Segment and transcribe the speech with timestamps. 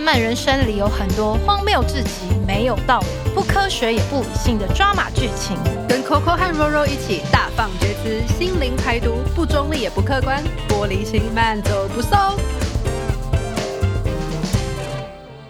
[0.00, 5.58] 漫漫人生里有很多荒谬至极、没有道理、不科学也不理性的抓马剧情。
[5.86, 12.18] 跟 Coco 和 Roro 一起大放厥词，心灵排毒，不中立也不客观，玻璃心慢走不送。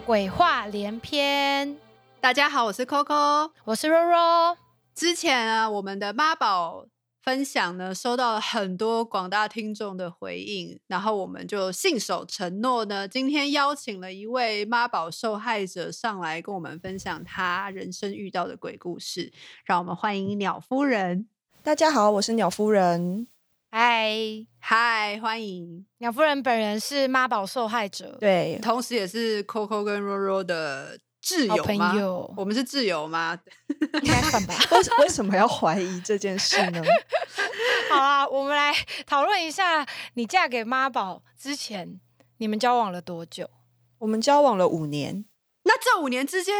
[0.05, 1.77] 鬼话连篇，
[2.19, 3.51] 大家好，我是 Coco。
[3.63, 4.57] 我是 Roro。
[4.93, 6.83] 之前啊，我们的妈宝
[7.23, 19.31] 分享呢，收到了很多广大听众的回应，然后我们就信守承诺呢，今天邀请了一位妈宝受害者上来跟我们分享他人生遇到的鬼故事，
[19.63, 21.27] 让我们欢迎鸟夫人。
[21.61, 23.27] 大家好，我是鸟夫人。
[23.69, 24.17] 嗨，
[24.57, 25.85] 嗨，欢迎！
[25.99, 31.95] 鸟夫人本人是妈宝受害者，对，同时也是 Coco 跟 Roro 的挚友吗？
[31.95, 33.39] 友我们是挚友吗？
[34.01, 34.55] 应该算吧。
[34.71, 36.81] 为为什么要怀疑这件事呢？
[37.91, 38.73] 好啊，我们来
[39.05, 39.85] 讨论一下，
[40.15, 41.99] 你嫁给妈宝之前，
[42.37, 43.49] 你们交往了多久？
[43.99, 45.25] 我们交往了五年，
[45.63, 46.55] 那这五年之间，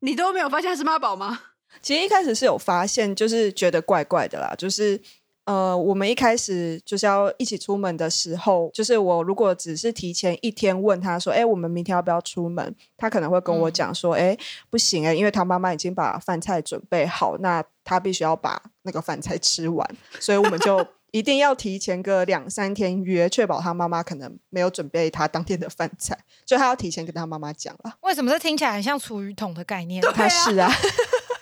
[0.00, 1.40] 你都没有发现他是妈宝吗？
[1.82, 5.02] 其实一开始是有发现，就是觉得怪怪的啦，就是。
[5.46, 12.74] 呃，我们一开始就是要一起出门的时候，就是我如果只是提前一天问他说，哎，我们明天要不要出门？
[12.96, 14.36] 他可能会跟我讲说，哎、
[14.68, 19.88] 不行哎、因为他妈妈已经把饭菜准备好，那他必须要把那个饭菜吃完，
[20.20, 27.94] 所以我们就 一定要提前个两三天约，确保他妈妈可能没有准备他当天的饭菜，就他要提前跟他妈妈讲了。
[28.00, 30.02] 为什么这听起来很像厨余桶的概念？
[30.12, 30.68] 他是啊，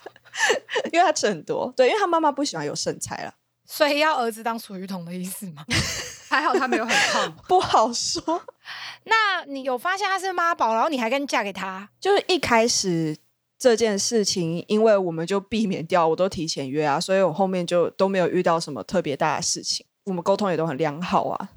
[0.92, 3.34] 因为他吃很多，对，因为他妈妈不喜欢有剩菜了，
[3.66, 5.64] 所以要儿子当厨余桶的意思吗？
[6.28, 7.36] 还好他没有很胖。
[7.48, 8.22] 不好说。
[9.04, 11.88] 那你有发现他是妈宝，然后你还跟嫁给他？
[12.00, 13.16] 就是一开始
[13.58, 21.48] 这件事情，因为我们就避免掉，我都提前约啊，所以我后面就都没有遇到什么特别大的事情，我们沟通也都很良好啊，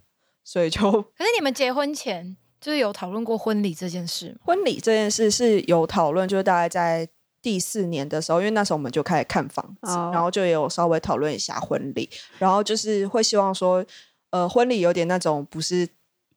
[0.44, 4.38] 所以就可是你们结婚前就是有讨论过婚礼这件事吗？
[4.45, 7.08] 婚礼这件事是有讨论，就是大概在
[7.48, 13.85] 第四年的时候，因为那时候我们就开始看房子，哦然后就有稍微讨论一下婚礼，然后就是会希望说，
[14.31, 15.88] 呃，婚礼有点那种不是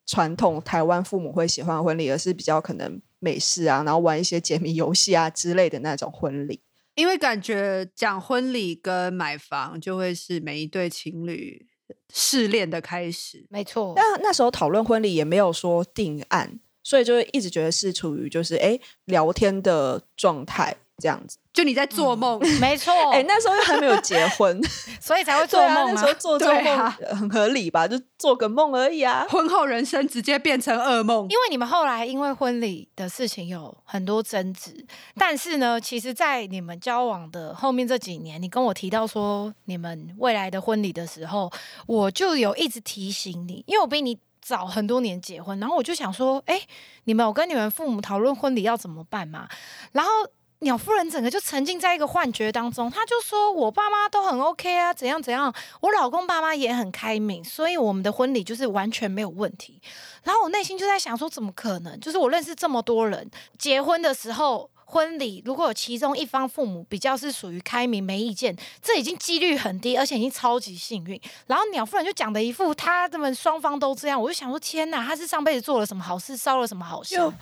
[0.05, 6.61] 传统台湾父母会喜欢的婚礼，而是比较可能美式啊，然后玩一些解谜游戏啊之类的那种婚礼。
[6.95, 11.67] 因为感觉讲婚礼跟买房就会是每一对情侣
[12.13, 13.45] 试恋的开始。
[13.49, 21.37] 没错，但那时候讨论婚礼也没有说定案，所以就会一直觉得是处于就是哎聊天的状态这样子。
[21.51, 24.61] 就你在做梦，没错， 哎、那时候又还没有结婚，
[25.01, 26.13] 所以才会做梦啊那时候。
[26.13, 27.85] 做做梦、很合理吧？
[27.87, 29.25] 就做个梦而已啊。
[29.29, 31.23] 婚后人生直接变成噩梦。
[31.23, 34.85] 因为你们后来因为婚礼的事情有很多争执，
[35.17, 41.51] 但是呢，其实，在你们交往的后面这几年，你跟我提到说你们未来的婚礼的时候，
[41.87, 46.61] 我就有一直提醒你，因为我比你早很多年结婚，然后我就想说，哎，
[47.05, 49.49] 你们有跟你们父母讨论婚礼要怎么办吗？
[49.91, 50.11] 然后。
[50.61, 59.81] 鸟夫人整个就沉浸在一个幻觉当中，她就说：“我爸妈都很 OK 啊，怎样怎样，我老公爸妈也很开明，所以我们的婚礼就是完全没有问题。”
[60.23, 61.99] 然后我内心就在想说，怎么可能？
[61.99, 64.69] 就是我认识这么多人，结婚的时候。
[64.91, 71.19] 婚礼如果有其中一方父母比较是属于开明没意见，这已经几率很低，而且已经超级幸运。
[71.47, 77.33] 然后鸟夫人就讲的一副他们双方都这样，我就想说天哪，他是上辈子做了什么好事，烧了什么好香？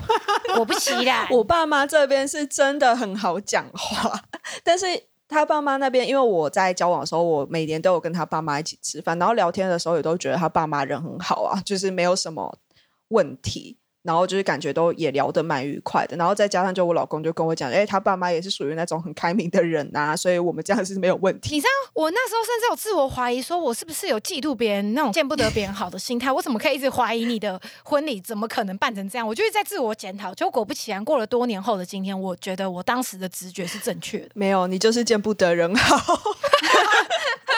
[0.53, 4.21] 果不其然， 我爸妈这边是真的很好讲话，
[4.63, 4.85] 但是
[5.27, 12.59] 他爸妈那边，因为我在交往的时候，我每年都有跟他爸妈一起吃饭，然后聊天的时候也都觉得他爸妈人很好啊，就是没有什么
[13.07, 13.77] 问题。
[14.03, 21.53] 然后就是感觉都也聊得蛮愉快的，然后再加上就我老公就跟我讲，哎，他爸妈也是属于那种很开明的人呐、所以我们这样是没有问题。
[21.55, 26.31] 你知道，我那时候甚至有自我怀疑，说我是不是有嫉妒别人那种见不得别人好的心态？
[26.31, 29.27] 我怎么可以一直怀疑你的婚礼怎么可能办成这样？
[29.27, 30.33] 我就是在自我检讨。
[30.33, 34.29] 结果果不其然，过了多年后的今天，我觉得我当时的直觉是正确的。
[34.33, 35.97] 没有，你就是见不得人好。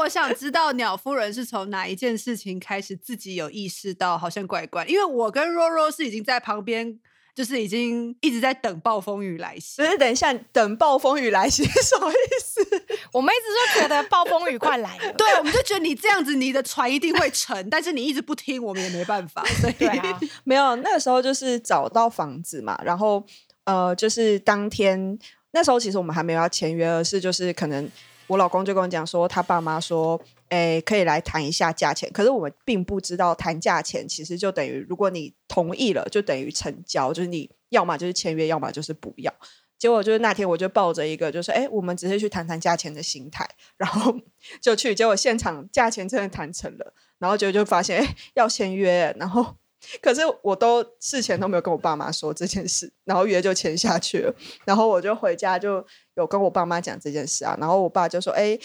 [0.00, 4.82] 那我想知道鸟夫人是从哪一件事情开始自己有意识到好像怪怪？
[4.86, 6.98] 因为我跟 Roro 是已经在旁边，
[7.34, 9.90] 就是已经一直在等暴风雨来袭只。
[9.90, 12.62] 是等一下，等暴风雨来袭 是什么意思？
[13.12, 13.38] 我们一
[13.76, 15.12] 直就觉得暴风雨快来了。
[15.12, 19.44] 对，我们就觉得你这样子，你的船一定会沉，但是你一直不听，我们也没办法。
[19.60, 23.22] 所以，对啊， 没有，那个时候就是找到房子嘛，然后
[23.64, 25.18] 呃，就是当天
[25.50, 27.86] 那时候其实我们还没有要签约，而是就是可能
[28.30, 32.08] 我老公就跟我讲说，他爸妈说，哎，可以来谈一下价钱。
[32.12, 39.34] 可是我们并不知道谈价钱其实就等于，如果你同意了，就等于成交，就是你要么就是签约，要么就是不要。
[39.76, 43.44] 结果就是那天我就抱着一个就是哎，我们只是去谈谈价钱的心态，
[43.76, 44.14] 然后
[44.62, 49.56] 就去，结果现场价钱真的谈成了，然后结果就发现哎要签约，然后
[50.00, 54.34] 可是我都事前都没有跟我爸妈说这件事，然后约就签下去了，
[54.64, 55.84] 然后我就回家就
[56.14, 58.58] 有跟我爸妈讲这件事啊，然后我爸就说：“哎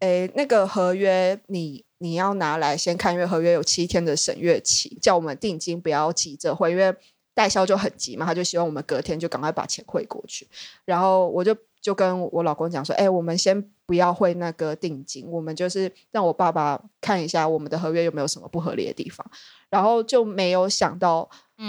[0.00, 6.94] 哎，那个合约你你要拿来先看，因为合约有七天的审阅期，叫我们定金不要急着汇，因为
[7.34, 10.48] 代销就很急嘛，他就希望我们隔天就赶快把钱汇过去。
[10.84, 19.26] 然后我就就跟我老公讲说：，哎，我们先不要汇那个定金，我们就是让我爸爸看一下我们的合约有没有什么不合理的地方。”
[19.70, 21.28] 然后就没有想到，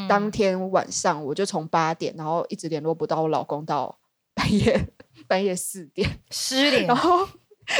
[0.09, 3.97] 当天晚上我就从八点，然后一直联络不到我老公到
[4.33, 4.87] 半夜
[5.27, 7.27] 半夜四点失联，然后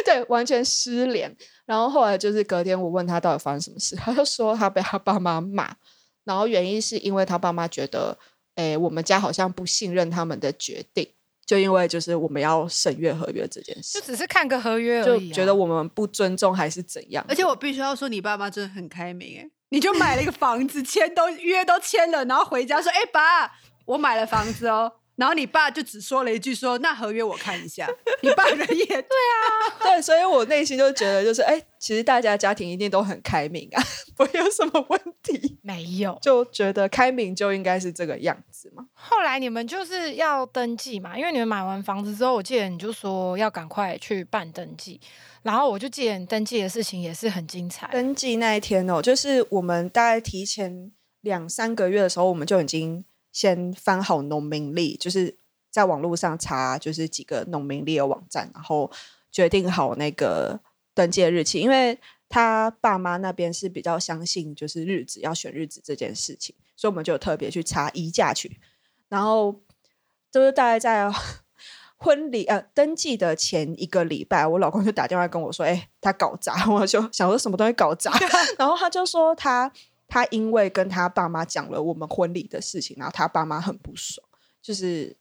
[0.06, 1.36] 对完全失联。
[1.66, 5.76] 然后后来就是隔天我问他到底发生什么事， 他就说他被他爸妈骂，
[6.24, 8.18] 然后原因是因为他爸妈觉得，
[8.56, 11.08] 哎，我们家好像不信任他们的决定，
[11.52, 17.26] 就因为就是我们要审阅合约这件事，就只是看个合约而已，觉得我们不尊重还是怎样？
[17.28, 19.50] 而且我必须要说，你爸妈真的很开明哎。
[19.68, 23.52] 你就 买了一个房子，签都约都签了，然后回家说：“哎，爸，
[23.84, 27.88] 我买了房子哦。”然后你爸就只说了一句：“说那合约我看一下。”
[28.24, 29.44] 你爸人也 对啊，
[29.84, 33.84] 对，所以我内心就觉得，就是哎，其实大家家庭一定都很开明啊，
[34.16, 35.60] 不会有什么问题。
[35.62, 38.88] 没有，就觉得开明就应该是这个样子嘛。
[38.94, 45.00] 后来你们就是要登记嘛，因为你们买完房子之后，我记得你就说要赶快去办登记。
[45.44, 47.88] 然后我就记得登记的事情也是很精彩。
[47.92, 50.92] 登记那一天哦，就是我们大概提前
[51.22, 55.38] 两三个月的时候，我们就已经先翻好农民历，就是
[55.70, 58.92] 在网络上查，就是几个农民历的网站，然后
[59.32, 60.60] 决定好那个
[60.94, 61.60] 登记的日期。
[61.60, 62.00] 因为
[62.30, 68.60] 他爸妈那边是比较相信，就是日子要选日子这件事情，所以我们就特别去查移嫁去，
[69.10, 69.62] 然后
[70.32, 71.12] 就是大概在。
[72.04, 78.12] 婚礼呃，登记的前一个礼拜，我老公就打电话跟我说：“哎，他搞砸。”我就想说什么东西搞砸，
[78.58, 79.72] 然后他就说他
[80.12, 84.22] 他因为跟他爸妈讲了我们婚礼的事情，然后他爸妈很不爽，
[84.62, 85.16] 就是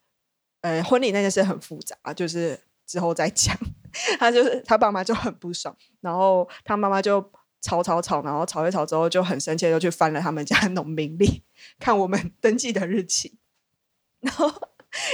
[0.63, 3.57] 呃，婚礼那件事很复杂，就是之后再讲。
[4.19, 7.25] 他就是他爸妈就很不爽，然后他妈妈就
[7.61, 11.45] 吵吵吵，然后吵一吵之后就很生气，就去翻了他们家农民历，
[11.79, 13.39] 看我们登记的日期，
[14.19, 14.53] 然后。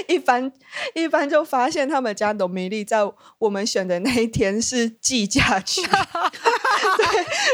[0.09, 0.51] 一翻
[0.95, 3.01] 一翻就发现他们家农民历在
[3.37, 5.91] 我们选的那一天是计价去， 对，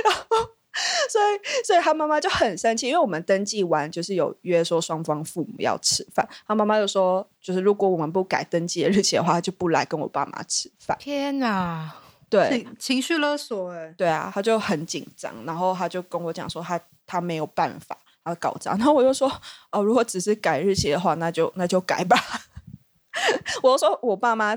[0.04, 0.50] 然后
[1.10, 10.96] 所以所以他妈妈就很生气，因为我们登记完就是有约说双方父母要吃饭，他妈妈就说就是如果我们不改登记的日期的话，就不来跟我爸妈吃饭。
[10.98, 11.90] 天哪，
[12.28, 17.96] 对，情绪勒索哎，对啊，他就很紧张，然后他就跟我讲说他他没有办法。
[18.24, 18.70] 他，搞砸！
[18.76, 19.28] 然后我就说，
[19.72, 22.16] 哦，如果只是改日期的话，那就那就改吧。
[23.62, 24.54] 我说我爸妈，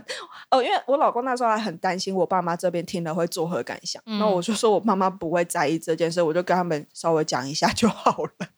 [0.50, 4.02] 哦，因为我老公那时候还很担心我爸妈这边听了会作何感想。
[4.06, 8.50] 那我就说我妈妈不会在意这件事，我就跟他们稍微讲一下就好了。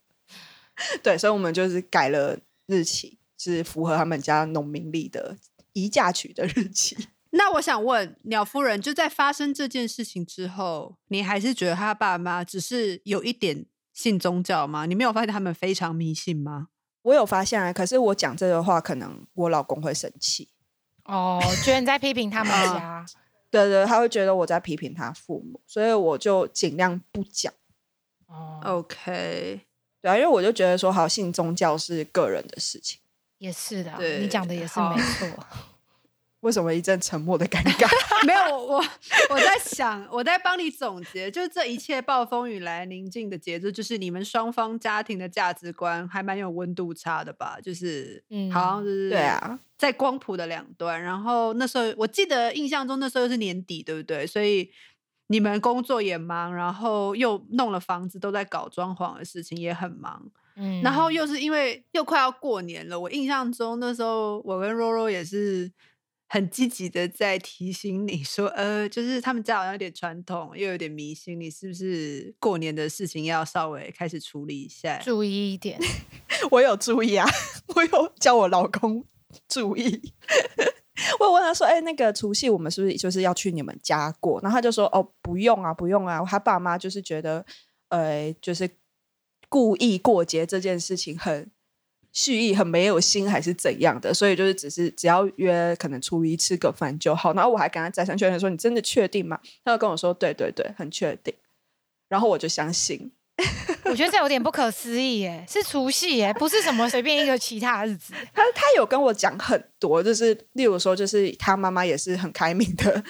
[1.02, 5.36] 对，所以我们就是改了日期，是符合他们家农民历的
[5.74, 6.96] 移嫁娶的日期。
[7.32, 13.66] 那我想问鸟夫人，就在发生这件事情之后，你还是觉得他爸妈只是有一点？
[13.98, 14.86] 信宗教吗？
[14.86, 16.68] 你没有发现他们非常迷信吗？
[17.08, 20.50] 我有发现啊，可是我讲这个话，可能我老公会生气
[21.06, 23.06] 哦，觉得你在批评他们家。
[23.50, 27.54] 对对，他会觉得我在批评他父母，所以我就尽量不讲。
[28.26, 29.62] 哦，OK，
[30.02, 33.00] 对啊，因为我就觉得说，好，信宗教是个人的事情。
[33.38, 35.48] 也是的，你讲的也是没错。
[36.42, 37.90] 为什么一阵沉默的尴尬？
[38.26, 38.78] 没有，我
[39.32, 47.58] 我在想， 我在帮你总结，就是这一切暴风雨来宁静的节奏，就是你们双方家庭的价值观还蛮有温度差的吧？
[47.62, 51.02] 就是，嗯，好像是对啊，在光谱的两端。
[51.02, 54.28] 然后那时候我记得印象中那时候是年底，对不对？
[54.28, 54.70] 所以
[55.30, 60.30] 你们工作也忙，然后又弄了房子，都在搞装潢的事情，也很忙。
[60.56, 65.72] 嗯，然后又是因为又快要过年了，我印象中那时候我跟若若也是。
[66.30, 75.80] 很积极的在提醒你说，呃，就是他们家好像有点传统，又有点迷信，你是不是过年的事情要稍微开始处理一下，注意一点？
[76.52, 77.26] 我有注意啊，
[77.76, 79.06] 我有叫我老公
[79.48, 80.14] 注意。
[81.20, 84.42] 我问他说，哎，那个除夕我们是不是就是要去你们家过？
[84.42, 86.22] 然后他就说，哦，不用啊，不用啊。
[86.26, 87.46] 他爸妈就是觉得，
[87.90, 88.70] 呃，就是
[89.48, 91.50] 故意过节这件事情很。
[92.12, 97.34] 蓄意很没有心还是怎样的，所以就是只是只要约可能初一吃个饭就好。
[97.34, 101.34] 然后我还跟他再三确认说：“你真的确定吗？”他就跟我说：“对对对，很确定。”
[102.10, 103.12] 然后我就相信。
[103.86, 108.12] 我觉得这有点不可思议耶，是除夕耶，不是什么随便一个其他日子。
[108.34, 113.04] 他他有跟我讲很多，就是例如说，就是他妈妈也是很开明的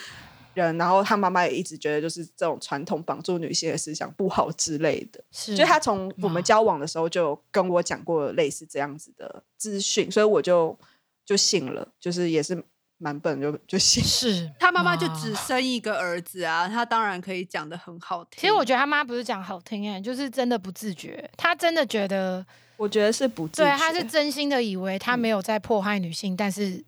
[0.54, 5.22] 人，然后他妈妈也一直觉得就是这种传统绑住女性的思想不好之类的。
[5.30, 10.76] 是，就他从我们交往的时候就跟我讲过类似这样子的资讯，所以我就
[11.24, 12.62] 就信了，就是也是
[12.98, 14.02] 蛮笨就就信。
[14.02, 18.40] 是 他妈妈就只生一个儿子啊，他当然可以讲的很好听。
[18.40, 22.44] 其实我觉得他妈不是讲好听哎，就是真的不自觉，他真的觉得，
[22.76, 26.82] 我觉得是不自对，觉，他是真心的以为他没有在迫害女性，但是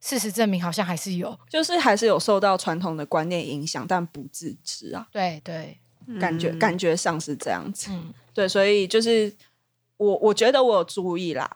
[0.00, 1.38] 事实证明好像还是有。
[1.48, 5.78] 就是还是有受到传统的观念影响，但不自知啊，对对，
[6.20, 7.90] 感觉、嗯感觉上是这样子。
[7.92, 9.32] 嗯，对，所以就是
[9.96, 11.50] 我我觉得我有注意啦，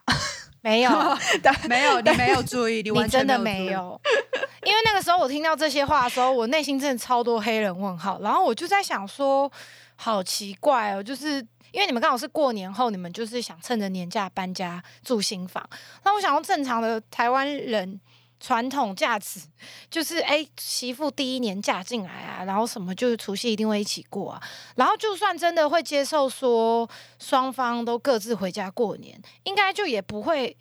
[0.60, 0.90] 没有，
[1.68, 3.38] 没有，你没有注意，你你完全真的。
[3.38, 4.00] 没有。
[4.64, 9.50] 因为那个时候我听到这些话的时候，我内心真的超多黑人问号，然后我就在想说，
[9.96, 15.68] 好奇怪哦，就是因为你们刚好是过年后，你们就是想趁着年假搬家住新房，
[16.04, 18.00] 那我想用正常的台湾人。
[18.42, 19.40] 传统价值
[19.88, 24.42] 就是，哎、媳妇第一年嫁进来啊，然后什么就是除夕一定会一起过啊，
[24.74, 26.88] 然后就算真的会接受说
[27.20, 30.56] 双方都各自回家过年，应该就也不会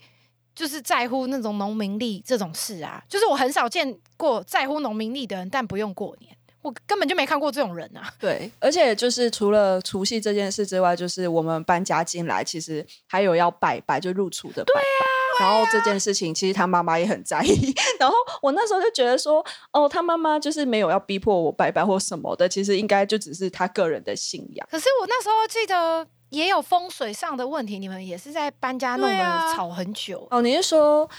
[0.54, 8.14] 就是在乎那种农民历这种事啊，就是我很少见过在乎农民历的人，但不用过年，我根本就没看过这种人啊。
[8.20, 15.21] 对，而且就是除了除夕这件事之外，就是我们搬家进来，其实还有要拜拜，就入厨的拜拜。
[15.42, 17.74] 然后这件事情，其实他妈妈也很在意。
[18.00, 19.44] 然后我那时候就觉得说，
[19.74, 24.68] 哦，他妈妈就是没有要逼迫我拜拜或什么的，其实应该就只是他个人的信仰。
[24.70, 30.28] 可是我那时候记得也有风水上的问题，你们也是在搬家弄得对啊吵很久。
[30.30, 31.10] 哦，你是说，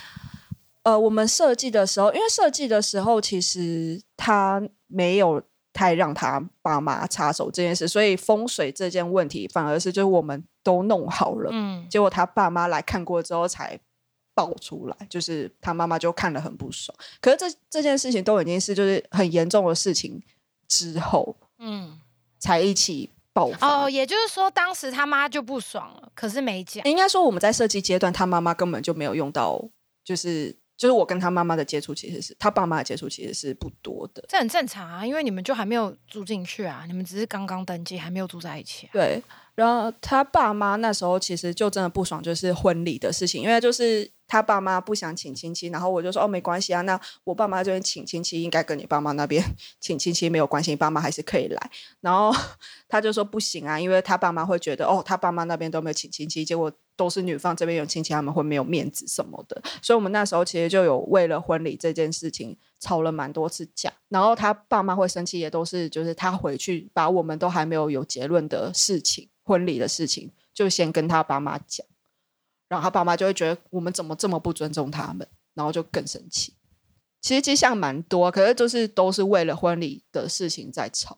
[0.84, 13.78] 呃，我们设计的时候，因为设计的时候其实他没有太让他爸妈插手这件事，所以风水这件问题反而是就是我们都弄好了，嗯，结果他爸妈来看过之后才
[14.34, 16.96] 爆出来，就是他妈妈就看了很不爽。
[17.20, 20.22] 可是这这件事情都已经是就是很严重的事情
[20.66, 22.00] 之后嗯，
[22.38, 23.84] 才一起爆发。
[23.84, 26.82] 哦，也就是说当时他妈就不爽了，可是没讲。
[26.84, 29.62] 应该说我们在设计阶段，他妈妈根本就没有用到，
[30.04, 34.24] 就是就是我跟他妈妈的接触其实是他爸妈的接触其实是不多的。
[34.28, 38.90] 这很正常啊，因为你们就还没有住进去啊，你们只是刚刚登记，还没有住在一起、啊。
[38.92, 39.22] 对，
[39.54, 49.44] 然后他爸妈那时候其实就真的不爽，就是婚礼的事情，因为就是他爸妈不想请亲戚，然后我就说哦没关系啊，那我爸妈这边请亲戚应该跟你爸妈那边
[49.78, 51.70] 请亲戚没有关系，你爸妈还是可以来。
[52.00, 52.34] 然后
[52.88, 59.60] 他就说不行啊，因为他爸妈会觉得哦他爸妈那边都没有请亲戚，结果都是女方这边有亲戚，他们会没有面子什么的。
[59.82, 71.86] 所以我们那时候其实就有为了婚礼这件事情吵了蛮多次架，然后他爸妈会生气，也都是就是他回去把我们都还没有有结论的事情，婚礼的事情，就先跟他爸妈讲，
[72.66, 75.24] 然后他爸妈就会觉得我们怎么这么不尊重他们，
[75.54, 76.54] 然后就更生气。
[77.20, 81.16] 其实迹象蛮多，可是就是都是为了婚礼的事情在吵。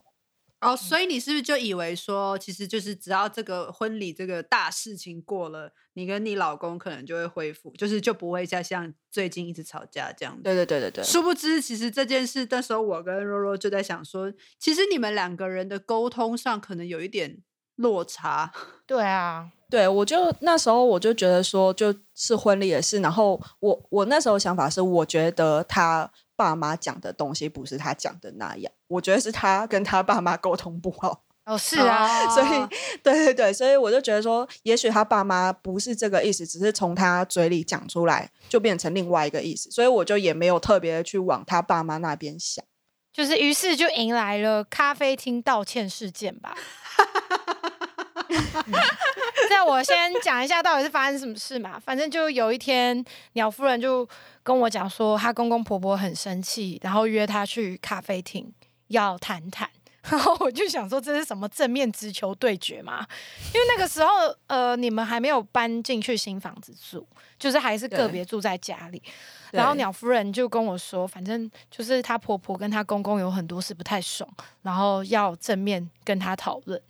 [0.65, 10.43] 哦，所以你是不是就以为说，其实就是只要这个婚礼这个大事情过了，你跟你老公可能就会恢复，就是就不会再像最近一直吵架这样子。
[10.43, 17.39] 对对对对对，殊不知，其实这件事，那时候我跟若若就在想说，其实你们两个人的沟通上可能有一点
[17.77, 18.53] 落差。
[18.87, 23.01] 对啊，对，我就那时候我就觉得说，就是婚礼的事。
[23.01, 31.23] 然后我我那时候想法是，我觉得他爸妈讲的东西不是他讲的那样，我觉得是他跟他爸妈沟通不好。
[31.45, 32.69] 哦是啊，所以哦
[33.03, 39.71] 对对对，所以我就觉得说，也许他爸妈不是这个意思，只是从他嘴里讲出来，就变成另外一个意思。
[39.71, 42.65] 所以我就也没有特别去往他爸妈那边想。
[43.13, 46.57] 就是于是就迎来了咖啡厅道歉事件吧。
[48.67, 48.75] 嗯
[49.49, 51.79] 这我先讲一下到底是发生什么事嘛。
[51.79, 54.09] 反正就有一天，鸟夫人就
[54.43, 58.53] 跟我讲说，她公公婆婆很生气，然后约她去咖啡厅
[58.89, 59.69] 要谈谈。
[60.11, 63.07] 然后我就想说，这是什么正面直球对决嘛？
[63.55, 64.11] 因为那个时候，
[64.49, 67.07] 呃，你们还没有搬进去新房子住，
[67.39, 69.03] 就是还是个别住在家里。
[69.51, 74.29] 然后鸟夫人就跟我说，反正就是她婆婆跟她公公有很多事不太爽，
[74.63, 76.81] 然后要正面跟她讨论。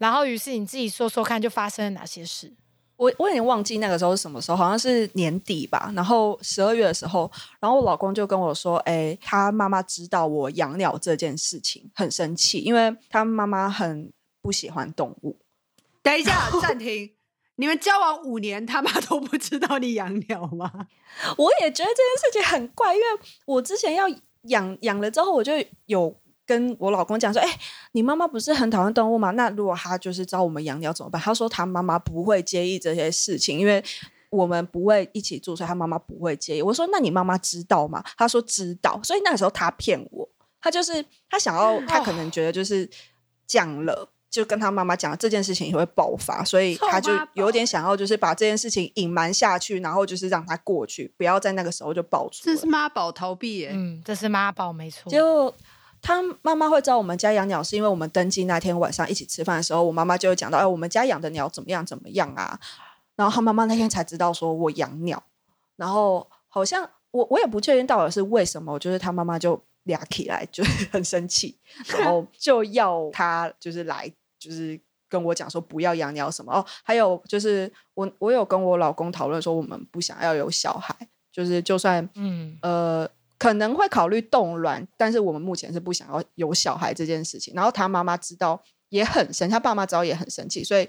[0.00, 2.50] 然后于是你自己说说看，就发生了哪些事？
[2.96, 5.92] 我我有点忘记那个时候是什么时候，好像是年底吧。
[5.94, 7.30] 然后十二月的时候，
[7.60, 15.38] 然后我老公就跟我说：“哎，他妈妈知道我养鸟这件事情，很生气，因为他妈妈很不喜欢动物。
[16.02, 17.12] 等一下， 暂停。
[17.56, 20.70] 你们交往五年，他妈都不知道你养鸟吗？
[21.36, 23.06] 我也觉得这件事情很怪，因为
[23.44, 24.06] 我之前要
[24.44, 25.52] 养养了之后，我就
[25.86, 26.19] 有
[26.50, 27.48] 跟我老公讲说：“哎、
[27.92, 29.30] 你妈妈不是很讨厌动物吗？
[29.30, 33.80] 那如果她就是知道我们养鸟怎么办？”他说他妈妈不会介意这些事情，因为
[34.30, 36.62] 我们不会一起住，所以他妈妈不会介意。
[36.62, 40.28] 我说：“那你妈妈知道吗？”他说：“知道。”所以那个时候他骗我。
[40.60, 42.86] 他就是他想要，他可能觉得就是
[43.46, 52.44] 讲了，就跟他妈妈讲这件事情也会爆发，所以他就有点想要，就是把这件事情隐瞒下去，然后就是让他过去，不要在那个时候就爆出。
[52.44, 55.10] 这是妈宝逃避耶，嗯，这是妈宝没错。
[55.10, 55.54] 就
[56.02, 62.58] 他妈妈会知道我们家养鸟，是因为我们登记那天晚上一起吃饭的时候，我妈妈就会讲到，哎，我们家养的鸟怎么样怎么样啊？
[63.16, 65.22] 然后他妈妈那天才知道说我养鸟，
[65.76, 69.62] 然后好像我我也不确定到底是为什么，就是他妈妈就。
[69.84, 71.56] 俩起来就很生气，
[71.88, 74.78] 然后就要他就是来，就是
[75.08, 76.64] 跟我讲说不要养鸟什么哦。
[76.84, 80.94] 还有就是我我有跟我老公讨论说，我们不想要有小孩，
[81.32, 83.08] 就是就算嗯呃
[83.40, 87.54] 可能会考虑冻卵，但是我们目前是不想要有小孩这件事情。
[87.54, 90.86] 然后他妈妈知道也很生，他爸妈知道也很生气，所以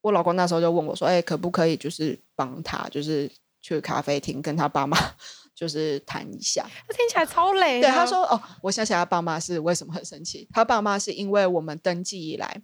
[0.00, 3.28] 我老公那时候就问我说：“哎，可不可以就是帮他，就是
[3.60, 4.96] 去咖啡厅跟他爸妈。
[5.56, 7.80] ”就是谈一下，他听起来超累。
[7.80, 10.46] 对，他说：“哦，我想起他爸妈是为什么很生气。
[10.52, 12.60] 他爸妈是因为我们登记以来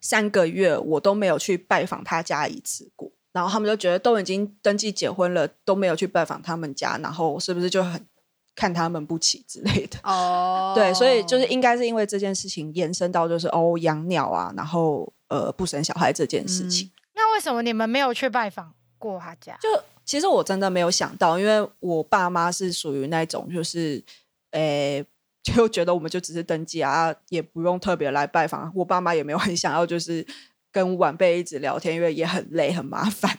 [0.00, 3.10] 三个月，我都没有去拜访他家一次过。
[3.32, 8.06] 然后他们就觉得都已经登记结婚了，都没有去拜访他们家，然后是不是就很
[8.54, 9.98] 看他们不起之类的？
[10.02, 16.90] 哦， 对，所以就是应该是因为这件事情延伸到就是哦养鸟啊，然后呃不生小孩这件事情。
[17.14, 19.56] 那为什么你们没有去拜访过他家？
[19.60, 19.68] 就
[20.04, 24.02] 其实我真的没有想到，因为我爸妈是属于那种，就是，
[24.50, 25.04] 诶，
[25.42, 28.72] 就觉得我们就只是登记啊，也不用特别来拜访。
[28.74, 30.26] 我爸妈也没有很想要，就是
[30.70, 33.38] 跟晚辈一直聊天，因为也很累很麻烦。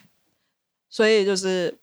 [0.88, 1.76] 所以就是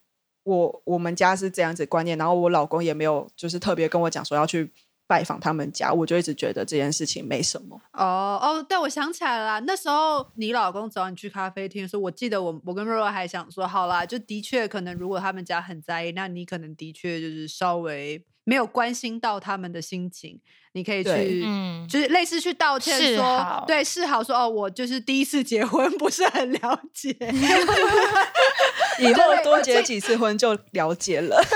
[0.43, 4.71] 我我们家是这样子观念，然后我老公也没有就是特别跟我讲说要去。
[5.07, 7.77] 拜访他们家，我就一直觉得这件事情没什么。
[7.91, 20.39] 哦哦，但我想起来了，那时候你老公找你去咖啡厅说，我记得我我跟若若还想说，好啦，就的确可能如果他们家很在意，那你可能的确就是稍微没有关心到他们的心情，
[20.73, 27.15] 你可以去，嗯，就是类似去道歉说，对，示好说，哦，我就是第一次结婚，不是很了解，
[28.99, 31.41] 以后多结几次婚就了解了。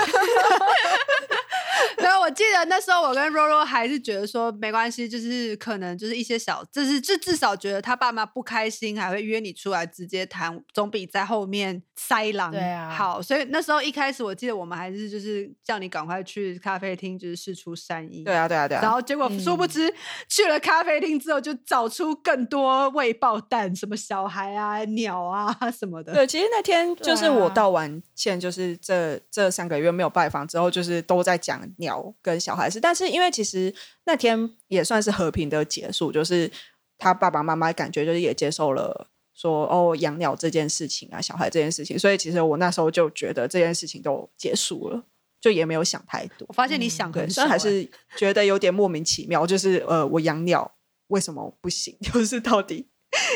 [1.98, 13.20] 然后我记得那时候我跟若若还是觉得说没关系，就是可能就是一些小，就是就至少觉得他爸妈不开心，还会约你出来直接谈，总比在后面塞狼对啊好。
[13.20, 18.24] 所以那时候一开始我记得我们还是就是叫你赶快去咖啡厅，就是试出善意。
[18.24, 18.80] 对啊，对啊，对啊。
[18.80, 19.92] 然后结果殊不知
[20.28, 26.14] 去了咖啡厅之后，就找出更多未爆弹，什么小孩啊、 鸟啊什么的。
[26.14, 31.65] 对，其实那天就是我道完歉，就是这这三个月没有拜访之后，就是都在讲。
[31.78, 33.74] 鸟跟小孩是，但是因为其实
[34.04, 36.50] 那天也算是和平的结束，就是
[36.98, 45.04] 他爸爸妈妈感觉就是也接受了说哦养鸟这件事情啊，小孩这件事情，所以其实我那时候就觉得这件事情都结束了，
[45.40, 46.46] 就也没有想太多。
[46.48, 50.76] 我发现你想很深，还是觉得有点莫名其妙，就是呃，我养鸟
[51.08, 51.96] 为什么不行？
[52.00, 52.88] 就是到底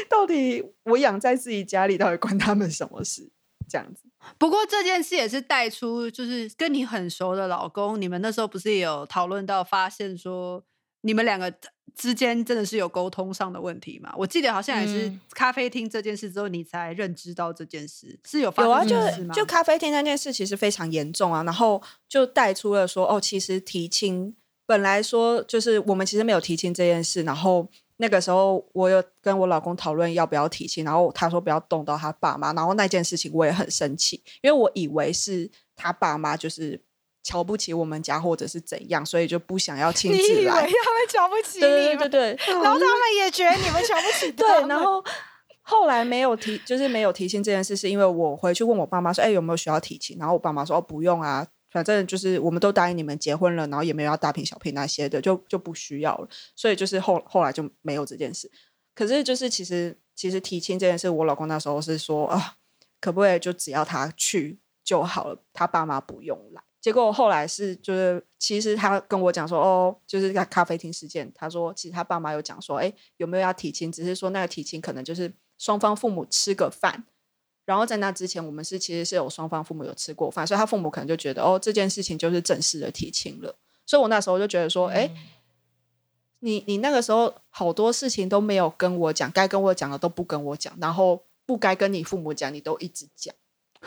[0.08, 3.30] 到底我养在自己家里，到底关他们什么事？
[3.68, 4.09] 这样子。
[4.38, 10.62] 不过这件事也是带出，就是跟你很熟的老公，你们那时候不是也有讨论到，发现说
[11.02, 11.52] 你们两个
[11.94, 14.12] 之间真的是有沟通上的问题吗？
[14.16, 18.96] 我记得好像也是咖啡厅这件事之后，你才认知到这件事是有有啊，就
[19.34, 27.68] 就咖啡厅那件事其实非常严重啊，然后就带出了说，哦，其实提亲本来说就是我们其实没有提亲这件事，然后。
[28.00, 36.82] 那个时候，我有跟我老公讨论要不要提亲，然后他说不要动到他爸妈，然后那件事情我也很生气，因为我以为是他爸妈就是
[37.22, 40.22] 瞧不起我们家或者是怎样，所以就不想要亲自来。
[40.22, 40.72] 你以为他们
[41.08, 41.60] 瞧不起 你？
[41.60, 44.32] 对对对，然后他们也觉得你们瞧不起。
[44.34, 45.04] 对，然后
[45.62, 50.16] 后来没有提，就是没有提亲这件事，是因为我回去问我爸妈说，哎，有没有需要提亲？
[50.18, 51.46] 然后我爸妈说，哦，不用啊。
[51.70, 56.28] 反正就是我们都答应你们结婚了，然后也没有要大聘小聘那些的，就就不需要了。
[56.56, 58.50] 所以就是后后来就没有这件事。
[58.94, 62.56] 可是就是其实其实提亲这件事，我老公那时候是说啊，
[63.00, 66.62] 可不可以就只要他去就好了，他爸妈不用来。
[66.80, 73.92] 结果后来是就是其实他跟我讲说哦，就是在咖啡厅事件，他说其实他爸妈有讲说，哎，有没有要提亲？
[73.92, 77.04] 只是说那个提亲可能就是双方父母吃个饭。
[77.70, 83.54] 然后在那之前，我们是其实是有双方父母有吃过饭，所以他父母可能就觉得哦，这件事情就是正式的提亲了。
[83.86, 85.08] 所以我那时候就觉得说，哎，
[86.40, 93.32] 你你那个时候好多事情都没有跟我讲，该跟我讲的都不跟我讲，然后不该跟你父母讲，你都一直讲。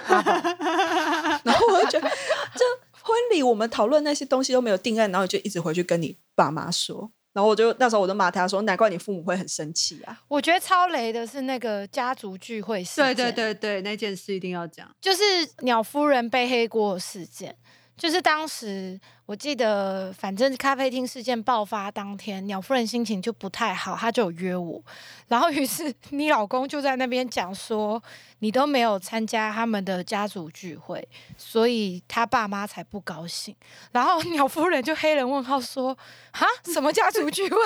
[1.43, 2.09] 然后我就觉得，
[2.55, 2.63] 这
[3.01, 7.11] 婚礼我们讨论那些东西都没有定案，然后就一直回去跟你爸妈说。
[7.33, 15.23] 然后我就那时候我就骂他说：“难怪你父母会很生气啊！”我觉得超雷的是那个家族聚会事件，对对对对，那件事一定要讲，就是
[15.59, 17.55] 鸟夫人背黑锅事件。
[17.95, 18.99] 就是当时
[19.33, 24.79] 我我记得，反正咖啡厅事件爆发当天，鸟夫人心情就不太好，她就有约我，
[25.27, 27.99] 然后于是 你老公就在那边讲说，
[28.41, 33.55] 你都没有参加他们的家族聚会，所以他爸妈才不高兴。
[33.91, 35.97] 然后鸟夫人就黑人问号说，
[36.31, 37.57] 哈，什么家族聚会？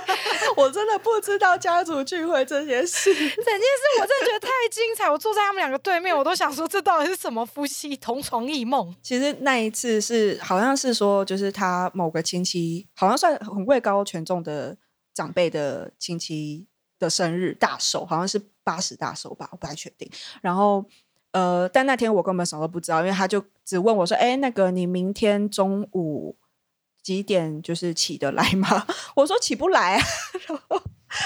[0.56, 3.12] 我真的不知道家族聚会这件事。
[3.12, 8.96] 整件事我真的觉得太精彩，我坐在他们两个对面，我都想说，这到底是什么夫妻同床异梦？
[9.02, 14.76] 其实那一次是好像是说，就是他某个亲戚，好像算很位高权重的
[15.14, 16.66] 长辈的亲戚
[16.98, 20.10] 的生日大寿，好像是八十大寿吧，我不太确定。
[20.40, 20.84] 然后
[21.32, 26.36] 呃，但那天我根本什么都不知道，因为他就只问我说：“哎，那个你明天中午
[27.02, 30.04] 几点就是起得来吗？” 我说：“起不来。”啊。
[30.48, 30.82] 然后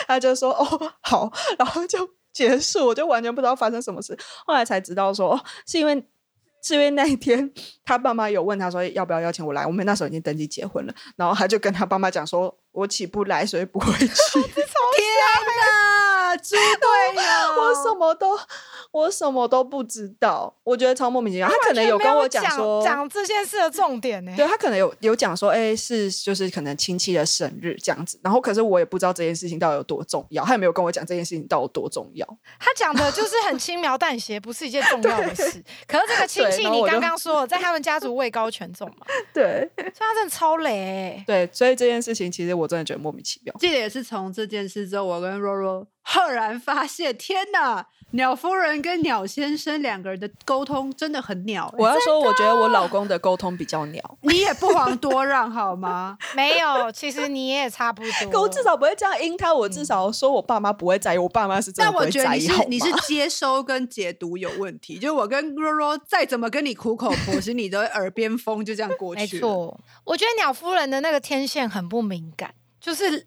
[0.07, 4.19] 他就说：“哦，好。”然后就结束，我就完全不知道发生什么事。
[4.47, 6.05] 后来才知道说，是因为。
[6.65, 7.49] 是因为那一天，
[7.85, 14.05] 他爸妈有问他说要不要邀请我来，我们那时候已经登记结婚了，然后他就跟他爸妈讲说，我起不来，所以不会去。
[14.05, 15.07] 天
[15.47, 17.23] 哪，猪队友！
[17.63, 18.39] 我什么都。
[18.91, 21.49] 我什么都不知道，我觉得超莫名其妙。
[21.49, 24.33] 他可能有跟我讲说讲这件事的重点呢。
[24.39, 28.21] 对他可能有有讲说，哎，是就是可能亲戚的生日这样子。
[28.23, 32.25] 然后可是我也不知道这件事情到底有多重要，他也没有跟我讲这件事情到底有多重要。
[32.61, 35.61] 他讲的就是很轻描淡写，不是一件重要的事。
[35.89, 39.05] 可是这个亲戚，你刚刚说在他们家族位高权重嘛？
[39.35, 41.21] 对，所以他真的超雷。
[41.27, 43.55] 对，所以这件事情其实我我真的觉得莫名其妙。
[43.59, 47.87] 记得也是从这件事之后，我跟若若赫然发现，天哪！
[48.11, 51.75] 鸟夫人跟鸟先生两个人的沟通真的很鸟。
[51.77, 54.01] 我要说，我觉得我老公的沟通比较鸟。
[54.23, 56.17] 你也不遑多让好吗？
[56.37, 58.39] 没有，其实你也差不多。
[58.41, 62.23] 我至少不会这样阴他，我至少说我爸妈不会在意，我爸妈是真的不会在意。
[62.23, 64.97] 但我觉得你是你是接收跟解读有问题。
[64.97, 69.23] 就我跟若若再怎么跟你苦口婆心，你的耳边风就这样过去。
[69.23, 73.27] 没错，我觉得鸟夫人的那个天线很不敏感，就是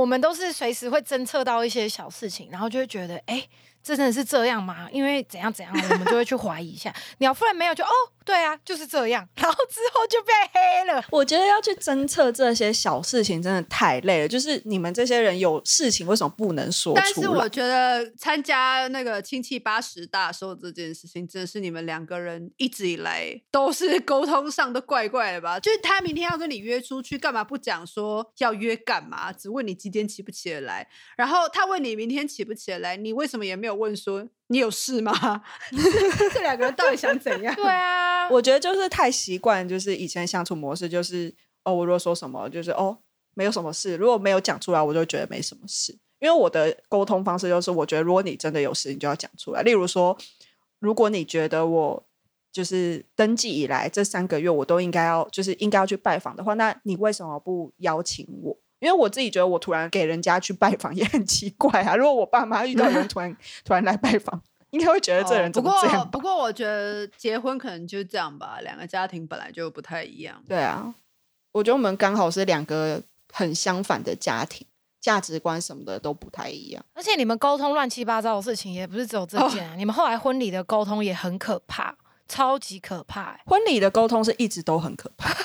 [0.00, 3.48] 我们都是随时会侦测到一些小事情，然后就会觉得哎。
[3.96, 4.88] 真的是这样吗？
[4.92, 6.94] 因为怎样怎样， 我们就会去怀疑一下。
[7.18, 7.90] 鸟夫人没有就哦，
[8.24, 9.26] 对啊，就是这样。
[9.36, 11.04] 然后之后就被黑了。
[11.10, 14.28] 我觉得要去侦测这些小事情真的太累了。
[14.28, 17.02] 就是你们这些人有事情为什么不能说出来？
[17.04, 25.58] 但是我觉得参加那个亲戚八十大寿这件事情，真的是你们两个人一直以来都是沟通上都怪怪的吧？
[25.58, 29.32] 就是他明天要跟你约出去，干嘛不讲说要约干嘛？
[29.32, 30.86] 只问你几点起不起得来？
[31.16, 33.77] 然后他问你明天起不起得来，你为什么也没有？
[33.78, 35.12] 问说你有事吗？
[36.34, 37.54] 这两个人到底想怎样？
[37.54, 42.98] 对啊，我觉得就是太习惯，就是以前相处模式，就是哦，我如果说什么，就是哦，
[43.34, 43.96] 没有什么事。
[43.96, 45.96] 如果没有讲出来，我就觉得没什么事。
[46.20, 49.62] 因为我的沟通方式就是，我觉得如果你真的有事，你就要讲出来。
[49.62, 50.18] 例如说，
[50.80, 52.04] 如果你觉得我
[52.50, 58.56] 就是登记以来这三个月我都应该要，就是应该要去拜访的话，那你为什么不邀请我？
[58.80, 61.96] 因为我自己觉得，我突然给人家去拜访也很奇怪啊。
[61.96, 66.08] 如果我爸妈遇到人 突然突然来拜访，应该会觉得这人怎么这样？
[66.10, 70.42] 不过我觉得结婚可能就这样吧，两个家庭本来就不太一样。
[70.48, 70.94] 对啊，
[71.52, 74.66] 我觉得我们刚好是两个很相反的家庭，
[75.00, 76.84] 价值观什么的都不太一样。
[76.94, 81.96] 而且你们沟通乱七八糟的事情也不是只有这件啊，你们后来婚礼的沟通也很可怕，
[82.28, 83.40] 超级可怕。
[83.46, 85.34] 婚礼的沟通是一直都很可怕。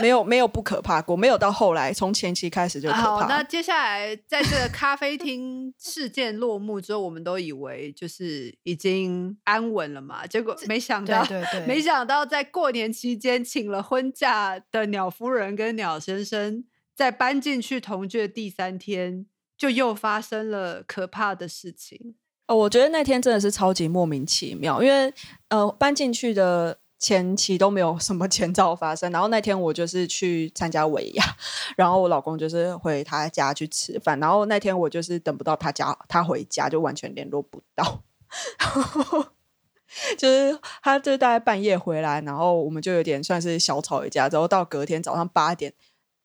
[0.00, 3.02] 没有没有不可怕过，没有到后来从前期开始就可怕。
[3.02, 19.26] 好，那接下来在这个咖啡厅事件落幕之后，我们都以为就是已经安稳了嘛，结果没想到，对对，没想到在过年期间请了婚假的鸟夫人跟鸟先生，在搬进去同居的第三天，
[19.58, 22.14] 就又发生了可怕的事情。
[22.46, 25.12] 哦，我觉得那天真的是超级莫名其妙，因为
[25.48, 26.78] 呃，搬进去的。
[27.00, 31.24] 前期都没有什么前兆发生，然后那天我就是去参加尾牙，
[31.74, 38.02] 然后我老公就是回他家去吃饭，然后那天我就是等不到他家，他回家就完全联络不到，
[40.18, 45.72] 就是他就大概半夜回来，然后我们就有点算是小吵一架，之后到隔天早上八点，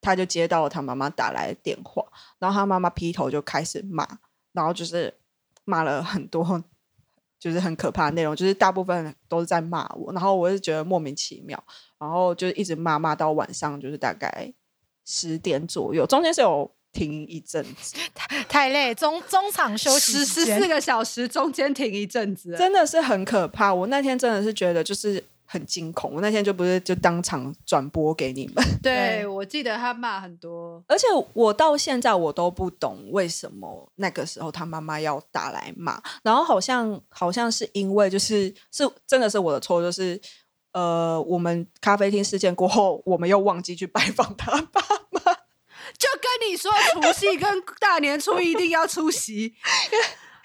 [0.02, 2.06] 他就接到了他妈妈打来的电话，
[2.38, 4.06] 然后他妈妈劈头就开始骂，
[4.52, 5.14] 然后就是
[5.64, 6.62] 骂了很多。
[7.40, 11.62] 就是很可怕的内容，就是大部分都是在骂我，然后我是觉得莫名其妙，
[12.00, 14.52] 然后就一直骂骂到晚上，就是大概
[15.06, 17.96] 十点左右，中间是有停一阵子，
[18.50, 23.74] 太累，中中场休息十十四个小时，中间停一阵子，真的是很可怕。
[23.74, 25.24] 我那天真的是觉得就是。
[25.46, 28.64] 很惊恐，我那天就不是就当场转播给你们。
[28.82, 40.20] 对，我记得他骂很多，而且我到现在我都不懂为什么那个时候他妈妈要打来骂，然后好像好像是因为就是是真的是我的错，就是
[40.74, 44.82] 呃，我们咖啡厅事件过后，我们又忘记去拜访他爸
[45.12, 45.20] 妈，
[45.98, 49.54] 就跟你说，除夕跟大年初一一定要出席。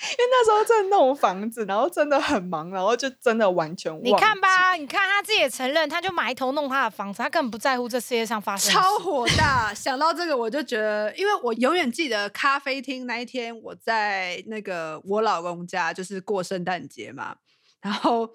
[0.03, 4.03] 因为那时候在弄房子，然后真的很忙，然后就真的完全忘。
[4.03, 8.73] 你看吧，你看他自己也承认，他就埋头弄他的房子，他根本不在乎这世界上发生。
[8.73, 9.73] 超火大！
[9.77, 17.37] 想到这个，我就觉得，因为我永远记得咖啡厅那一天，我在那个我老公家，就是过圣诞节嘛，
[17.81, 18.31] 然后。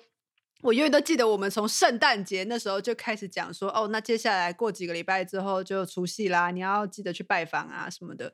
[0.61, 8.33] 我永远都记得，我们从圣诞节那时候就开始讲说，哦，那接下来过几个礼拜之后就除夕啦，你要记得去拜访啊什么的。